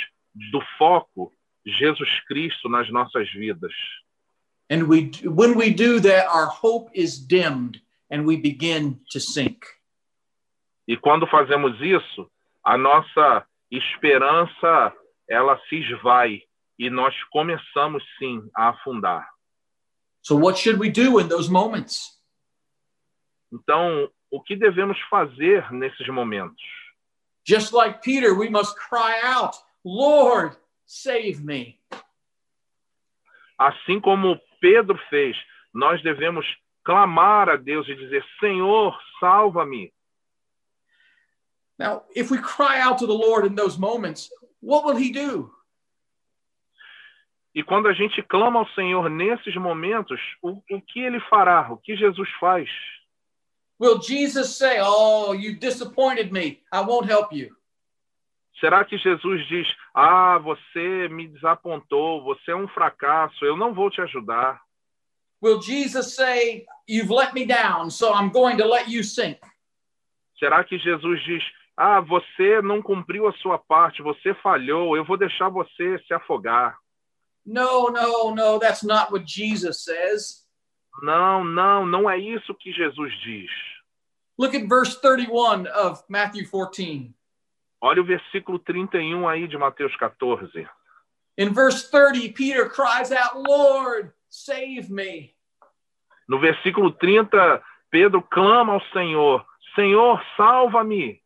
do 0.51 0.61
foco 0.77 1.33
Jesus 1.65 2.09
Cristo 2.27 2.69
nas 2.69 2.89
nossas 2.89 3.29
vidas. 3.33 3.73
And 4.69 4.83
we 4.83 5.11
when 5.25 5.55
we 5.55 5.71
do 5.71 5.99
that 5.99 6.27
our 6.27 6.47
hope 6.47 6.89
is 6.93 7.19
dimmed 7.19 7.81
and 8.09 8.25
we 8.25 8.37
begin 8.37 9.01
to 9.11 9.19
sink. 9.19 9.65
E 10.87 10.95
quando 10.95 11.27
fazemos 11.27 11.81
isso, 11.81 12.29
a 12.63 12.77
nossa 12.77 13.45
esperança 13.71 14.93
ela 15.29 15.59
se 15.67 15.75
esvai 15.75 16.41
e 16.79 16.89
nós 16.89 17.13
começamos 17.31 18.03
sim 18.17 18.49
a 18.55 18.69
afundar. 18.69 19.27
So 20.21 20.37
what 20.37 20.59
should 20.59 20.79
we 20.79 20.89
do 20.89 21.19
in 21.19 21.27
those 21.27 21.49
moments? 21.49 22.17
Então, 23.51 24.11
o 24.29 24.41
que 24.41 24.55
devemos 24.55 24.99
fazer 25.09 25.71
nesses 25.71 26.07
momentos? 26.09 26.61
Just 27.45 27.71
like 27.73 28.01
Peter, 28.01 28.33
we 28.33 28.49
must 28.49 28.75
cry 28.75 29.21
out, 29.23 29.57
Lord, 29.85 30.57
save 30.85 31.41
me. 31.43 31.79
Assim 33.57 33.99
como 34.01 34.39
Pedro 34.59 34.99
fez, 35.09 35.35
nós 35.73 36.01
devemos 36.03 36.45
clamar 36.83 37.49
a 37.49 37.55
Deus 37.55 37.87
e 37.87 37.95
dizer: 37.95 38.23
Senhor, 38.39 38.97
salva-me. 39.19 39.93
Now, 41.79 42.03
if 42.15 42.31
we 42.31 42.39
cry 42.39 42.79
out 42.79 42.97
to 42.99 43.07
the 43.07 43.13
Lord 43.13 43.45
in 43.45 43.55
those 43.55 43.77
moments, 43.77 44.29
what 44.61 44.85
will 44.85 44.95
He 44.95 45.11
do? 45.11 45.51
E 47.53 47.63
quando 47.63 47.87
a 47.87 47.93
gente 47.93 48.21
clama 48.21 48.59
ao 48.59 48.69
Senhor 48.69 49.09
nesses 49.09 49.55
momentos, 49.55 50.19
o, 50.43 50.61
o 50.69 50.81
que 50.81 50.99
ele 50.99 51.19
fará? 51.21 51.71
O 51.71 51.77
que 51.77 51.95
Jesus 51.95 52.29
faz? 52.39 52.69
Will 53.79 53.99
Jesus 53.99 54.55
say, 54.55 54.79
Oh, 54.79 55.33
you 55.33 55.55
disappointed 55.55 56.31
me. 56.31 56.61
I 56.71 56.81
won't 56.81 57.09
help 57.09 57.31
you? 57.31 57.55
Será 58.59 58.83
que 58.83 58.97
Jesus 58.97 59.47
diz: 59.47 59.67
Ah, 59.93 60.39
você 60.39 61.07
me 61.09 61.27
desapontou, 61.27 62.23
você 62.23 62.51
é 62.51 62.55
um 62.55 62.67
fracasso, 62.67 63.45
eu 63.45 63.55
não 63.55 63.73
vou 63.73 63.89
te 63.89 64.01
ajudar? 64.01 64.59
Will 65.41 65.61
Jesus 65.61 66.15
say, 66.15 66.65
You've 66.87 67.11
let 67.11 67.33
me 67.33 67.45
down, 67.45 67.91
so 67.91 68.13
I'm 68.13 68.31
going 68.31 68.57
to 68.57 68.67
let 68.67 68.87
you 68.87 69.03
sink? 69.03 69.39
Será 70.39 70.63
que 70.63 70.77
Jesus 70.77 71.23
diz: 71.23 71.43
Ah, 71.77 71.99
você 72.01 72.59
não 72.63 72.81
cumpriu 72.81 73.27
a 73.27 73.33
sua 73.33 73.59
parte, 73.59 74.01
você 74.01 74.33
falhou, 74.33 74.97
eu 74.97 75.05
vou 75.05 75.15
deixar 75.15 75.47
você 75.47 75.99
se 76.07 76.13
afogar? 76.13 76.75
No, 77.45 77.91
no, 77.91 78.35
no, 78.35 78.59
that's 78.59 78.81
not 78.81 79.11
what 79.11 79.25
Jesus 79.25 79.83
says. 79.83 80.47
Não, 81.03 81.43
não, 81.43 81.85
não 81.85 82.09
é 82.09 82.17
isso 82.17 82.55
que 82.55 82.73
Jesus 82.73 83.13
diz. 83.21 83.51
Look 84.39 84.55
at 84.55 84.67
verse 84.67 84.99
31 84.99 85.67
of 85.67 86.03
Matthew 86.09 86.49
14. 86.49 87.13
Olha 87.79 88.01
o 88.01 88.05
versículo 88.05 88.57
31 88.57 89.27
aí 89.27 89.47
de 89.47 89.57
Mateus 89.57 89.95
14. 89.97 90.67
In 91.37 91.53
verse 91.53 91.89
30, 91.91 92.33
Peter 92.33 92.67
cries 92.67 93.11
out, 93.11 93.35
Lord, 93.35 94.11
save 94.29 94.91
me. 94.91 95.35
No 96.27 96.39
versículo 96.39 96.91
30, 96.91 97.61
Pedro 97.91 98.21
clama 98.23 98.73
ao 98.73 98.81
Senhor: 98.91 99.45
Senhor, 99.75 100.21
salva-me. 100.35 101.21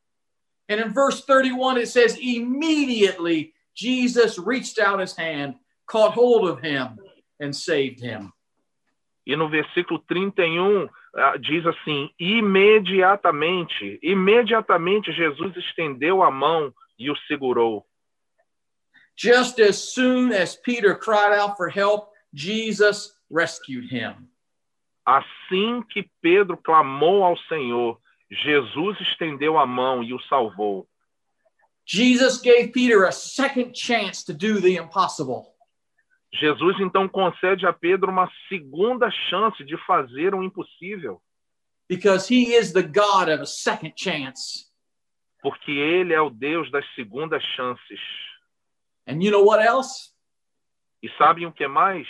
And 0.72 0.80
in 0.80 0.94
verse 0.94 1.26
31, 1.26 1.80
it 1.80 1.90
says, 1.90 2.18
Immediately 2.18 3.54
Jesus 3.76 4.40
reached 4.40 4.80
out 4.80 5.02
his 5.02 5.14
hand, 5.14 5.56
caught 5.86 6.14
hold 6.14 6.48
of 6.48 6.62
him, 6.62 6.98
and 7.42 7.54
saved 7.54 8.00
him. 8.00 8.32
E 9.28 9.36
no 9.36 9.50
versículo 9.50 10.02
31 10.08 10.90
ah, 11.18 11.36
diz 11.36 11.66
assim: 11.66 12.10
imediatamente, 12.18 14.00
imediatamente 14.02 15.12
Jesus 15.12 15.58
estendeu 15.58 16.24
a 16.24 16.32
mão 16.32 16.74
e 16.98 17.12
o 17.12 17.16
segurou. 17.28 17.86
Just 19.18 19.60
as 19.60 19.94
soon 19.94 20.32
as 20.32 20.56
Peter 20.56 20.96
cried 20.96 21.34
out 21.38 21.58
for 21.58 21.68
help, 21.68 22.14
Jesus 22.34 23.12
rescued 23.30 23.92
him. 23.92 24.30
Assim 25.06 25.84
que 25.90 26.10
Pedro 26.22 26.56
clamou 26.56 27.26
ao 27.26 27.38
Senhor, 27.50 28.00
Jesus 28.32 29.00
estendeu 29.02 29.58
a 29.58 29.66
mão 29.66 30.04
e 30.04 30.14
o 30.14 30.22
salvou. 30.24 30.88
Jesus 31.86 32.40
gave 32.40 32.72
Peter 32.72 33.04
a 33.04 33.12
second 33.12 33.78
chance 33.78 34.24
to 34.24 34.34
do 34.34 34.62
the 34.62 34.76
impossible. 34.78 35.54
Jesus 36.34 36.80
então 36.80 37.10
concede 37.10 37.68
a 37.68 37.74
Pedro 37.74 38.10
uma 38.10 38.32
segunda 38.48 39.12
chance 39.30 39.64
de 39.66 39.76
fazer 39.86 40.34
o 40.34 40.42
impossível, 40.42 41.22
because 41.90 42.34
he 42.34 42.56
is 42.56 42.72
the 42.72 42.84
God 42.84 43.28
of 43.28 43.42
a 43.42 43.46
second 43.46 43.94
chance. 43.98 44.72
porque 45.42 45.72
ele 45.72 46.14
é 46.14 46.22
o 46.22 46.30
Deus 46.30 46.70
das 46.72 46.86
segundas 46.94 47.44
chances. 47.56 48.00
And 49.08 49.22
you 49.22 49.32
know 49.32 49.44
what 49.44 49.62
else? 49.62 50.14
E 51.02 51.10
sabem 51.18 51.48
o 51.48 51.52
que 51.52 51.68
mais? 51.68 52.08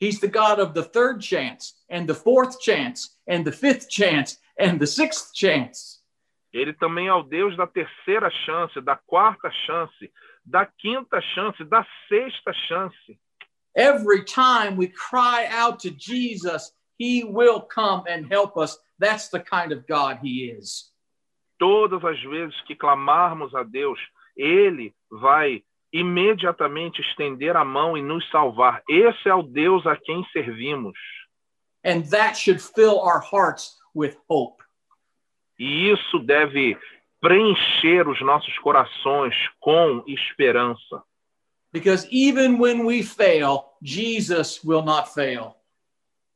He's 0.00 0.18
the 0.18 0.28
God 0.28 0.58
of 0.58 0.72
the 0.72 0.82
third 0.82 1.22
chance, 1.22 1.74
and 1.90 2.06
the 2.06 2.14
fourth 2.14 2.60
chance, 2.62 3.18
and 3.28 3.44
the 3.44 3.52
fifth 3.52 3.90
chance, 3.90 4.38
and 4.58 4.78
the 4.78 4.86
sixth 4.86 5.30
chance. 5.34 5.98
Ele 6.52 6.72
também 6.72 7.08
é 7.08 7.14
o 7.14 7.22
Deus 7.22 7.56
da 7.56 7.66
terceira 7.66 8.30
chance, 8.30 8.80
da 8.80 8.96
quarta 8.96 9.50
chance, 9.66 10.10
da 10.44 10.64
quinta 10.64 11.20
chance, 11.20 11.62
da 11.64 11.86
sexta 12.08 12.52
chance. 12.66 13.20
Every 13.76 14.24
time 14.24 14.76
we 14.76 14.88
cry 14.88 15.46
out 15.50 15.78
to 15.82 15.90
Jesus, 15.90 16.72
he 16.98 17.22
will 17.22 17.60
come 17.60 18.02
and 18.08 18.26
help 18.30 18.56
us. 18.56 18.78
That's 18.98 19.28
the 19.28 19.40
kind 19.40 19.72
of 19.72 19.86
God 19.86 20.18
he 20.22 20.50
is. 20.50 20.90
Todas 21.58 22.04
as 22.04 22.20
vezes 22.22 22.60
que 22.62 22.74
clamarmos 22.74 23.54
a 23.54 23.62
Deus, 23.62 23.98
ele 24.36 24.94
vai 25.10 25.62
imediatamente 25.92 27.00
estender 27.00 27.56
a 27.56 27.64
mão 27.64 27.96
e 27.96 28.02
nos 28.02 28.28
salvar. 28.30 28.82
Esse 28.88 29.28
é 29.28 29.34
o 29.34 29.42
Deus 29.42 29.86
a 29.86 29.96
quem 29.96 30.24
servimos. 30.32 30.98
And 31.84 32.02
that 32.10 32.36
should 32.36 32.60
fill 32.60 32.98
our 33.00 33.20
hearts 33.20 33.77
with 33.98 34.16
hope. 34.28 34.62
E 35.58 35.90
isso 35.90 36.20
deve 36.20 36.78
preencher 37.20 38.08
os 38.08 38.20
nossos 38.20 38.56
corações 38.58 39.34
com 39.58 40.04
esperança. 40.06 41.02
Because 41.72 42.06
even 42.10 42.58
when 42.58 42.84
we 42.84 43.02
fail, 43.02 43.64
Jesus 43.82 44.62
will 44.64 44.82
not 44.82 45.12
fail. 45.12 45.56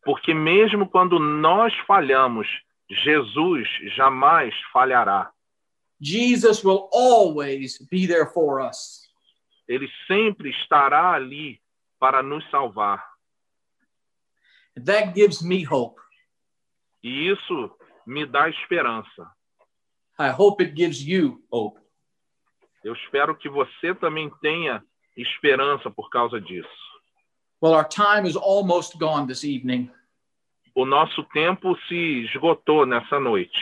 Porque 0.04 0.34
mesmo 0.34 0.88
quando 0.88 1.18
nós 1.18 1.72
falhamos, 1.86 2.48
Jesus 2.90 3.68
jamais 3.96 4.52
falhará. 4.72 5.30
Jesus 6.00 6.64
will 6.64 6.88
always 6.92 7.78
be 7.88 8.08
there 8.08 8.26
for 8.26 8.60
us. 8.60 9.08
Ele 9.68 9.88
sempre 10.08 10.50
estará 10.50 11.12
ali 11.12 11.62
para 12.00 12.22
nos 12.22 12.44
salvar. 12.50 13.06
That 14.74 15.14
gives 15.14 15.40
me 15.42 15.62
hope. 15.64 16.02
E 17.02 17.28
isso 17.28 17.70
me 18.06 18.24
dá 18.24 18.48
esperança. 18.48 19.30
I 20.18 20.30
hope 20.30 20.62
it 20.62 20.74
gives 20.76 21.00
you 21.00 21.42
hope. 21.50 21.80
Eu 22.84 22.94
espero 22.94 23.36
que 23.36 23.48
você 23.48 23.94
também 23.94 24.30
tenha 24.40 24.82
esperança 25.16 25.90
por 25.90 26.10
causa 26.10 26.40
disso. 26.40 26.68
Well, 27.60 27.74
our 27.74 27.88
time 27.88 28.28
is 28.28 28.36
almost 28.36 28.98
gone 28.98 29.26
this 29.26 29.44
evening. 29.44 29.90
O 30.74 30.84
nosso 30.84 31.22
tempo 31.32 31.76
se 31.86 32.24
esgotou 32.24 32.86
nessa 32.86 33.20
noite. 33.20 33.60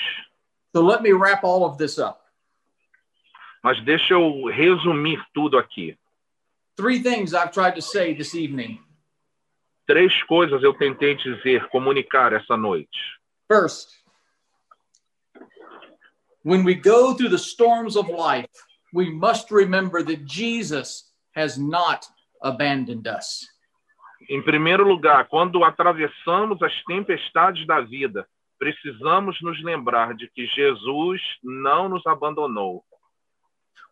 So 0.74 0.82
let 0.82 1.02
me 1.02 1.12
wrap 1.12 1.44
all 1.44 1.64
of 1.64 1.76
this 1.76 1.98
up. 1.98 2.20
Mas 3.62 3.82
deixa 3.84 4.14
eu 4.14 4.46
resumir 4.46 5.22
tudo 5.34 5.58
aqui. 5.58 5.98
Three 6.76 7.02
things 7.02 7.34
I've 7.34 7.50
tried 7.50 7.74
to 7.74 7.82
say 7.82 8.14
this 8.14 8.34
evening. 8.34 8.80
Três 9.86 10.22
coisas 10.22 10.62
eu 10.62 10.72
tentei 10.72 11.14
dizer, 11.16 11.68
comunicar 11.68 12.32
essa 12.32 12.56
noite. 12.56 13.19
First, 13.50 13.88
when 16.44 16.62
we 16.62 16.76
go 16.76 17.14
through 17.14 17.30
the 17.30 17.38
storms 17.38 17.96
of 17.96 18.08
life, 18.08 18.46
we 18.94 19.10
must 19.10 19.50
remember 19.50 20.04
that 20.04 20.24
Jesus 20.24 21.10
has 21.34 21.58
not 21.58 22.06
abandoned 22.44 23.08
us. 23.08 23.44
Em 24.30 24.40
primeiro 24.40 24.84
lugar, 24.84 25.26
quando 25.28 25.64
atravessamos 25.64 26.62
as 26.62 26.72
tempestades 26.84 27.66
da 27.66 27.80
vida, 27.80 28.24
precisamos 28.56 29.42
nos 29.42 29.60
lembrar 29.64 30.14
de 30.14 30.28
que 30.28 30.46
Jesus 30.46 31.20
não 31.42 31.88
nos 31.88 32.06
abandonou. 32.06 32.84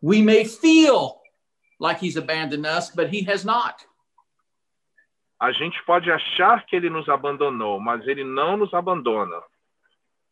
We 0.00 0.22
may 0.22 0.44
feel 0.44 1.20
like 1.80 1.98
he's 1.98 2.16
abandoned 2.16 2.64
us, 2.64 2.90
but 2.90 3.12
he 3.12 3.24
has 3.24 3.44
not. 3.44 3.84
A 5.40 5.52
gente 5.52 5.82
pode 5.84 6.10
achar 6.10 6.66
que 6.66 6.74
ele 6.74 6.90
nos 6.90 7.08
abandonou, 7.08 7.78
mas 7.78 8.06
ele 8.06 8.24
não 8.24 8.56
nos 8.56 8.74
abandona. 8.74 9.40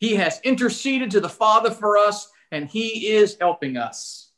He 0.02 0.14
has 0.16 0.40
interceded 0.44 1.10
to 1.12 1.20
the 1.20 1.28
Father 1.28 1.70
for 1.70 1.96
us, 1.96 2.30
and 2.52 2.66
he 2.66 3.06
is 3.06 3.36
helping 3.40 3.76
us. 3.78 4.34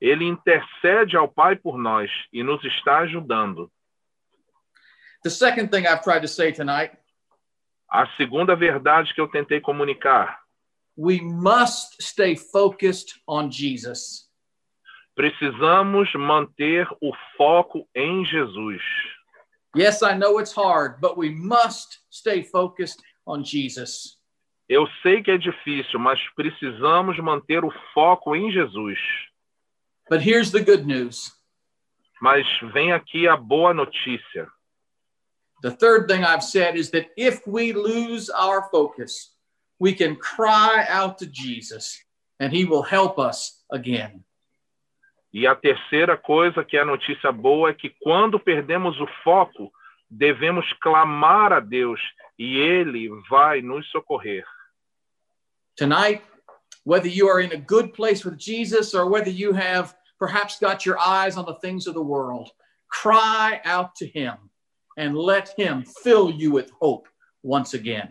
Ele 0.00 0.24
intercede 0.24 1.16
ao 1.16 1.28
Pai 1.28 1.56
por 1.56 1.76
nós 1.76 2.10
e 2.32 2.42
nos 2.42 2.64
está 2.64 2.98
ajudando. 3.00 3.70
The 5.22 5.30
second 5.30 5.70
thing 5.70 5.86
I've 5.86 6.02
tried 6.02 6.22
to 6.22 6.28
say 6.28 6.52
tonight 6.52 6.96
A 7.90 8.06
segunda 8.16 8.54
verdade 8.54 9.14
que 9.14 9.20
eu 9.20 9.28
tentei 9.28 9.60
comunicar: 9.60 10.40
we 10.96 11.20
must 11.20 12.00
stay 12.00 12.36
focused 12.36 13.20
on 13.26 13.50
Jesus. 13.50 14.28
precisamos 15.14 16.12
manter 16.14 16.86
o 17.00 17.12
foco 17.36 17.88
em 17.94 18.24
Jesus. 18.24 18.82
Yes, 19.78 20.02
I 20.02 20.14
know 20.14 20.38
it's 20.38 20.52
hard, 20.52 21.00
but 21.00 21.16
we 21.16 21.30
must 21.30 22.00
stay 22.10 22.42
focused 22.42 23.00
on 23.28 23.44
Jesus. 23.44 24.18
Eu 24.68 24.88
sei 25.02 25.22
que 25.22 25.30
é 25.30 25.38
difícil, 25.38 26.00
mas 26.00 26.18
precisamos 26.34 27.16
manter 27.20 27.64
o 27.64 27.72
foco 27.94 28.34
em 28.34 28.50
Jesus. 28.50 28.98
But 30.10 30.20
here's 30.20 30.50
the 30.50 30.60
good 30.60 30.84
news 30.84 31.32
Mas 32.20 32.44
vem 32.72 32.92
aqui 32.92 33.28
a 33.28 33.36
boa 33.36 33.72
notícia. 33.72 34.48
the 35.62 35.70
third 35.70 36.08
thing 36.08 36.24
I've 36.24 36.42
said 36.42 36.76
is 36.76 36.90
that 36.90 37.06
if 37.16 37.46
we 37.46 37.72
lose 37.72 38.30
our 38.30 38.68
focus, 38.70 39.34
we 39.78 39.94
can 39.94 40.16
cry 40.16 40.86
out 40.88 41.18
to 41.18 41.26
Jesus 41.26 41.96
and 42.40 42.52
he 42.52 42.64
will 42.64 42.82
help 42.82 43.18
us 43.18 43.62
again. 43.70 44.24
E 45.32 45.46
a 45.46 45.54
terceira 45.54 46.16
coisa 46.16 46.64
que 46.64 46.76
é 46.76 46.80
a 46.80 46.84
notícia 46.84 47.30
boa 47.30 47.70
é 47.70 47.74
que 47.74 47.90
quando 48.00 48.40
perdemos 48.40 48.98
o 49.00 49.06
foco, 49.22 49.70
devemos 50.10 50.72
clamar 50.80 51.52
a 51.52 51.60
Deus 51.60 52.00
e 52.38 52.56
ele 52.56 53.08
vai 53.28 53.60
nos 53.60 53.86
socorrer. 53.90 54.44
Tonight, 55.76 56.22
whether 56.84 57.08
you 57.08 57.28
are 57.28 57.40
in 57.40 57.52
a 57.52 57.60
good 57.60 57.92
place 57.92 58.24
with 58.24 58.38
Jesus 58.38 58.94
or 58.94 59.08
whether 59.10 59.30
you 59.30 59.52
have 59.52 59.94
perhaps 60.18 60.58
got 60.58 60.86
your 60.86 60.98
eyes 60.98 61.36
on 61.36 61.44
the 61.44 61.58
things 61.60 61.86
of 61.86 61.94
the 61.94 62.02
world, 62.02 62.50
cry 62.88 63.60
out 63.64 63.94
to 63.96 64.06
him 64.06 64.34
and 64.96 65.16
let 65.16 65.54
him 65.56 65.84
fill 66.02 66.30
you 66.30 66.50
with 66.50 66.70
hope 66.80 67.06
once 67.42 67.74
again. 67.74 68.08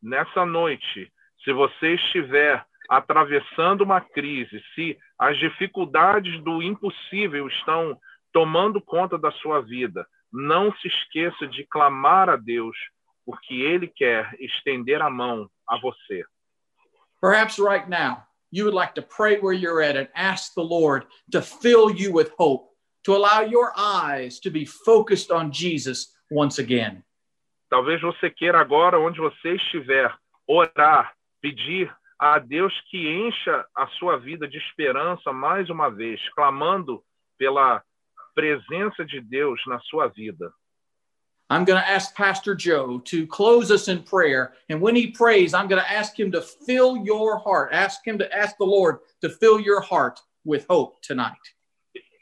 Nessa 0.00 0.46
noite, 0.46 1.12
se 1.44 1.52
você 1.52 1.94
estiver 1.94 2.64
atravessando 2.88 3.82
uma 3.82 4.00
crise, 4.00 4.62
se 4.74 4.98
as 5.18 5.38
dificuldades 5.38 6.42
do 6.42 6.62
impossível 6.62 7.46
estão 7.48 7.98
tomando 8.32 8.80
conta 8.80 9.18
da 9.18 9.30
sua 9.30 9.60
vida, 9.60 10.06
não 10.32 10.72
se 10.76 10.88
esqueça 10.88 11.46
de 11.46 11.66
clamar 11.66 12.28
a 12.28 12.36
Deus, 12.36 12.76
porque 13.26 13.54
ele 13.54 13.86
quer 13.86 14.34
estender 14.40 15.02
a 15.02 15.10
mão 15.10 15.50
a 15.68 15.78
você. 15.78 16.24
Perhaps 17.20 17.58
right 17.58 17.88
now, 17.88 18.22
you 18.50 18.64
would 18.64 18.74
like 18.74 18.94
to 18.94 19.02
pray 19.02 19.38
where 19.38 19.52
you're 19.52 19.82
at 19.82 19.96
and 19.96 20.08
ask 20.14 20.54
the 20.54 20.62
Lord 20.62 21.06
to 21.32 21.42
fill 21.42 21.90
you 21.90 22.12
with 22.12 22.30
hope, 22.38 22.70
to 23.04 23.14
allow 23.14 23.40
your 23.42 23.72
eyes 23.76 24.38
to 24.40 24.50
be 24.50 24.64
focused 24.64 25.30
on 25.30 25.50
Jesus 25.50 26.14
once 26.30 26.58
again. 26.58 27.02
Talvez 27.68 28.00
você 28.00 28.30
queira 28.30 28.60
agora, 28.60 28.98
onde 28.98 29.20
você 29.20 29.56
estiver, 29.56 30.14
orar, 30.46 31.12
pedir 31.42 31.94
a 32.18 32.38
Deus 32.38 32.72
que 32.90 33.08
encha 33.08 33.64
a 33.74 33.86
sua 33.98 34.18
vida 34.18 34.48
de 34.48 34.58
esperança 34.58 35.32
mais 35.32 35.70
uma 35.70 35.88
vez, 35.88 36.20
clamando 36.34 37.02
pela 37.38 37.82
presença 38.34 39.04
de 39.04 39.20
Deus 39.20 39.60
na 39.66 39.78
sua 39.80 40.08
vida. 40.08 40.52
I'm 41.50 41.64
going 41.64 41.80
to 41.80 41.90
ask 41.90 42.14
Pastor 42.14 42.54
Joe 42.54 43.00
to 43.06 43.26
close 43.26 43.70
us 43.70 43.88
in 43.88 44.02
prayer. 44.02 44.52
And 44.68 44.82
when 44.82 44.94
he 44.94 45.10
prays, 45.10 45.54
I'm 45.54 45.66
going 45.66 45.80
to 45.80 45.90
ask 45.90 46.18
him 46.18 46.30
to 46.32 46.42
fill 46.42 46.98
your 46.98 47.38
heart. 47.38 47.72
Ask 47.72 48.06
him 48.06 48.18
to 48.18 48.30
ask 48.30 48.56
the 48.58 48.66
Lord 48.66 48.98
to 49.22 49.30
fill 49.30 49.58
your 49.58 49.80
heart 49.80 50.20
with 50.44 50.66
hope 50.68 51.00
tonight. 51.00 51.40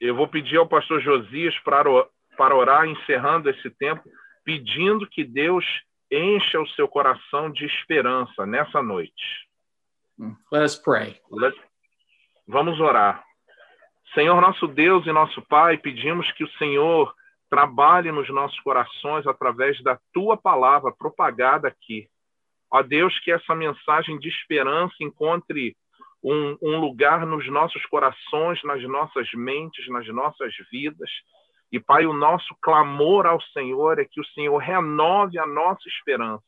Eu 0.00 0.14
vou 0.14 0.28
pedir 0.28 0.58
ao 0.58 0.68
pastor 0.68 1.00
Josias 1.00 1.58
para, 1.64 1.88
para 2.36 2.54
orar, 2.54 2.86
encerrando 2.86 3.50
esse 3.50 3.68
tempo, 3.70 4.04
pedindo 4.44 5.08
que 5.08 5.24
Deus 5.24 5.64
encha 6.10 6.60
o 6.60 6.68
seu 6.68 6.86
coração 6.86 7.50
de 7.50 7.64
esperança 7.64 8.46
nessa 8.46 8.80
noite. 8.80 9.45
Let 10.52 10.64
us 10.64 10.76
pray. 10.76 11.20
Vamos 12.46 12.80
orar. 12.80 13.24
Senhor 14.14 14.40
nosso 14.40 14.66
Deus 14.66 15.06
e 15.06 15.12
nosso 15.12 15.42
Pai, 15.42 15.76
pedimos 15.76 16.30
que 16.32 16.44
o 16.44 16.50
Senhor 16.52 17.14
trabalhe 17.50 18.10
nos 18.10 18.28
nossos 18.30 18.58
corações 18.60 19.26
através 19.26 19.82
da 19.82 19.98
tua 20.12 20.36
palavra 20.36 20.92
propagada 20.92 21.68
aqui. 21.68 22.08
Ó 22.70 22.82
Deus, 22.82 23.18
que 23.20 23.30
essa 23.30 23.54
mensagem 23.54 24.18
de 24.18 24.28
esperança 24.28 24.94
encontre 25.00 25.76
um, 26.22 26.56
um, 26.60 26.80
lugar 26.80 27.24
nos 27.26 27.46
nossos 27.48 27.84
corações, 27.86 28.62
nas 28.64 28.82
nossas 28.84 29.28
mentes, 29.34 29.86
nas 29.88 30.06
nossas 30.08 30.52
vidas. 30.70 31.10
E, 31.70 31.78
Pai, 31.78 32.06
o 32.06 32.12
nosso 32.12 32.56
clamor 32.60 33.26
ao 33.26 33.40
Senhor 33.40 33.98
é 33.98 34.04
que 34.04 34.20
o 34.20 34.26
Senhor 34.26 34.56
renove 34.58 35.38
a 35.38 35.46
nossa 35.46 35.88
esperança. 35.88 36.42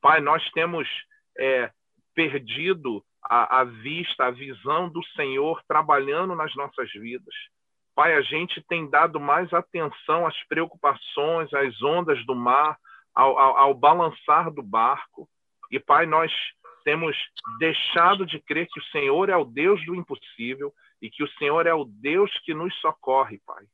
Pai, 0.00 0.20
nós 0.20 0.42
temos 0.50 0.88
é, 1.38 1.70
perdido 2.16 3.04
a, 3.22 3.60
a 3.60 3.64
vista, 3.64 4.24
a 4.24 4.30
visão 4.30 4.88
do 4.88 5.04
Senhor 5.14 5.62
trabalhando 5.68 6.34
nas 6.34 6.52
nossas 6.56 6.90
vidas. 6.92 7.34
Pai, 7.94 8.14
a 8.14 8.22
gente 8.22 8.62
tem 8.68 8.88
dado 8.88 9.20
mais 9.20 9.52
atenção 9.52 10.26
às 10.26 10.36
preocupações, 10.48 11.52
às 11.52 11.80
ondas 11.82 12.24
do 12.26 12.34
mar, 12.34 12.76
ao, 13.14 13.38
ao, 13.38 13.56
ao, 13.58 13.74
balançar 13.74 14.50
do 14.50 14.62
barco. 14.62 15.28
E, 15.70 15.78
Pai, 15.78 16.06
nós 16.06 16.32
temos 16.84 17.16
deixado 17.58 18.24
de 18.24 18.40
crer 18.40 18.66
que 18.70 18.80
o 18.80 18.84
Senhor 18.84 19.28
é 19.28 19.36
o 19.36 19.44
Deus 19.44 19.84
do 19.84 19.94
impossível 19.94 20.72
e 21.00 21.10
que 21.10 21.22
o 21.22 21.30
Senhor 21.32 21.66
é 21.66 21.74
o 21.74 21.84
Deus 21.84 22.30
que 22.44 22.54
nos 22.54 22.74
socorre, 22.80 23.40
Pai. 23.46 23.64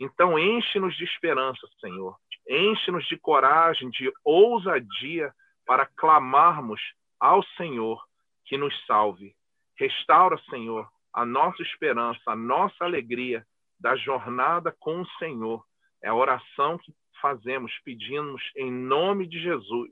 Então, 0.00 0.38
enche-nos 0.38 0.96
de 0.96 1.04
esperança, 1.04 1.66
Senhor. 1.80 2.16
Enche-nos 2.48 3.06
de 3.06 3.16
coragem, 3.16 3.90
de 3.90 4.12
ousadia 4.24 5.32
para 5.66 5.86
clamarmos 5.86 6.80
ao 7.24 7.42
Senhor 7.56 8.04
que 8.44 8.58
nos 8.58 8.74
salve. 8.84 9.34
Restaura, 9.78 10.36
Senhor, 10.50 10.86
a 11.10 11.24
nossa 11.24 11.62
esperança, 11.62 12.20
a 12.26 12.36
nossa 12.36 12.84
alegria 12.84 13.46
da 13.80 13.96
jornada 13.96 14.70
com 14.78 15.00
o 15.00 15.08
Senhor. 15.18 15.64
É 16.02 16.10
a 16.10 16.14
oração 16.14 16.76
que 16.76 16.94
fazemos, 17.22 17.72
pedimos 17.82 18.42
em 18.54 18.70
nome 18.70 19.26
de 19.26 19.40
Jesus. 19.40 19.90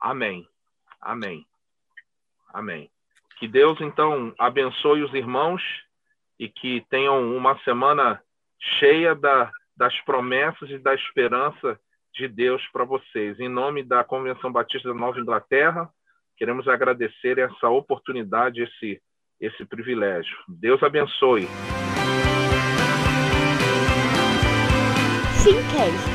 Amém. 0.00 0.44
Amém. 1.00 1.46
Amém. 2.52 2.90
Que 3.38 3.46
Deus, 3.46 3.80
então, 3.80 4.34
abençoe 4.40 5.04
os 5.04 5.14
irmãos 5.14 5.62
e 6.36 6.48
que 6.48 6.84
tenham 6.90 7.32
uma 7.36 7.56
semana 7.60 8.20
cheia 8.58 9.14
da, 9.14 9.52
das 9.76 9.96
promessas 10.00 10.68
e 10.68 10.78
da 10.78 10.96
esperança 10.96 11.78
de 12.12 12.26
Deus 12.26 12.66
para 12.72 12.84
vocês. 12.84 13.38
Em 13.38 13.48
nome 13.48 13.84
da 13.84 14.02
Convenção 14.02 14.50
Batista 14.50 14.88
da 14.88 14.94
Nova 14.94 15.20
Inglaterra, 15.20 15.88
queremos 16.38 16.68
agradecer 16.68 17.38
essa 17.38 17.68
oportunidade, 17.68 18.62
esse, 18.62 19.02
esse 19.40 19.64
privilégio. 19.64 20.36
Deus 20.48 20.82
abençoe. 20.82 21.46
Simcast, 25.34 26.08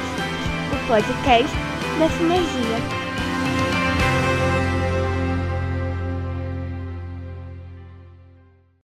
o 0.72 0.88
podcast 0.88 1.56
da 2.00 2.10
Sinergia. 2.10 3.03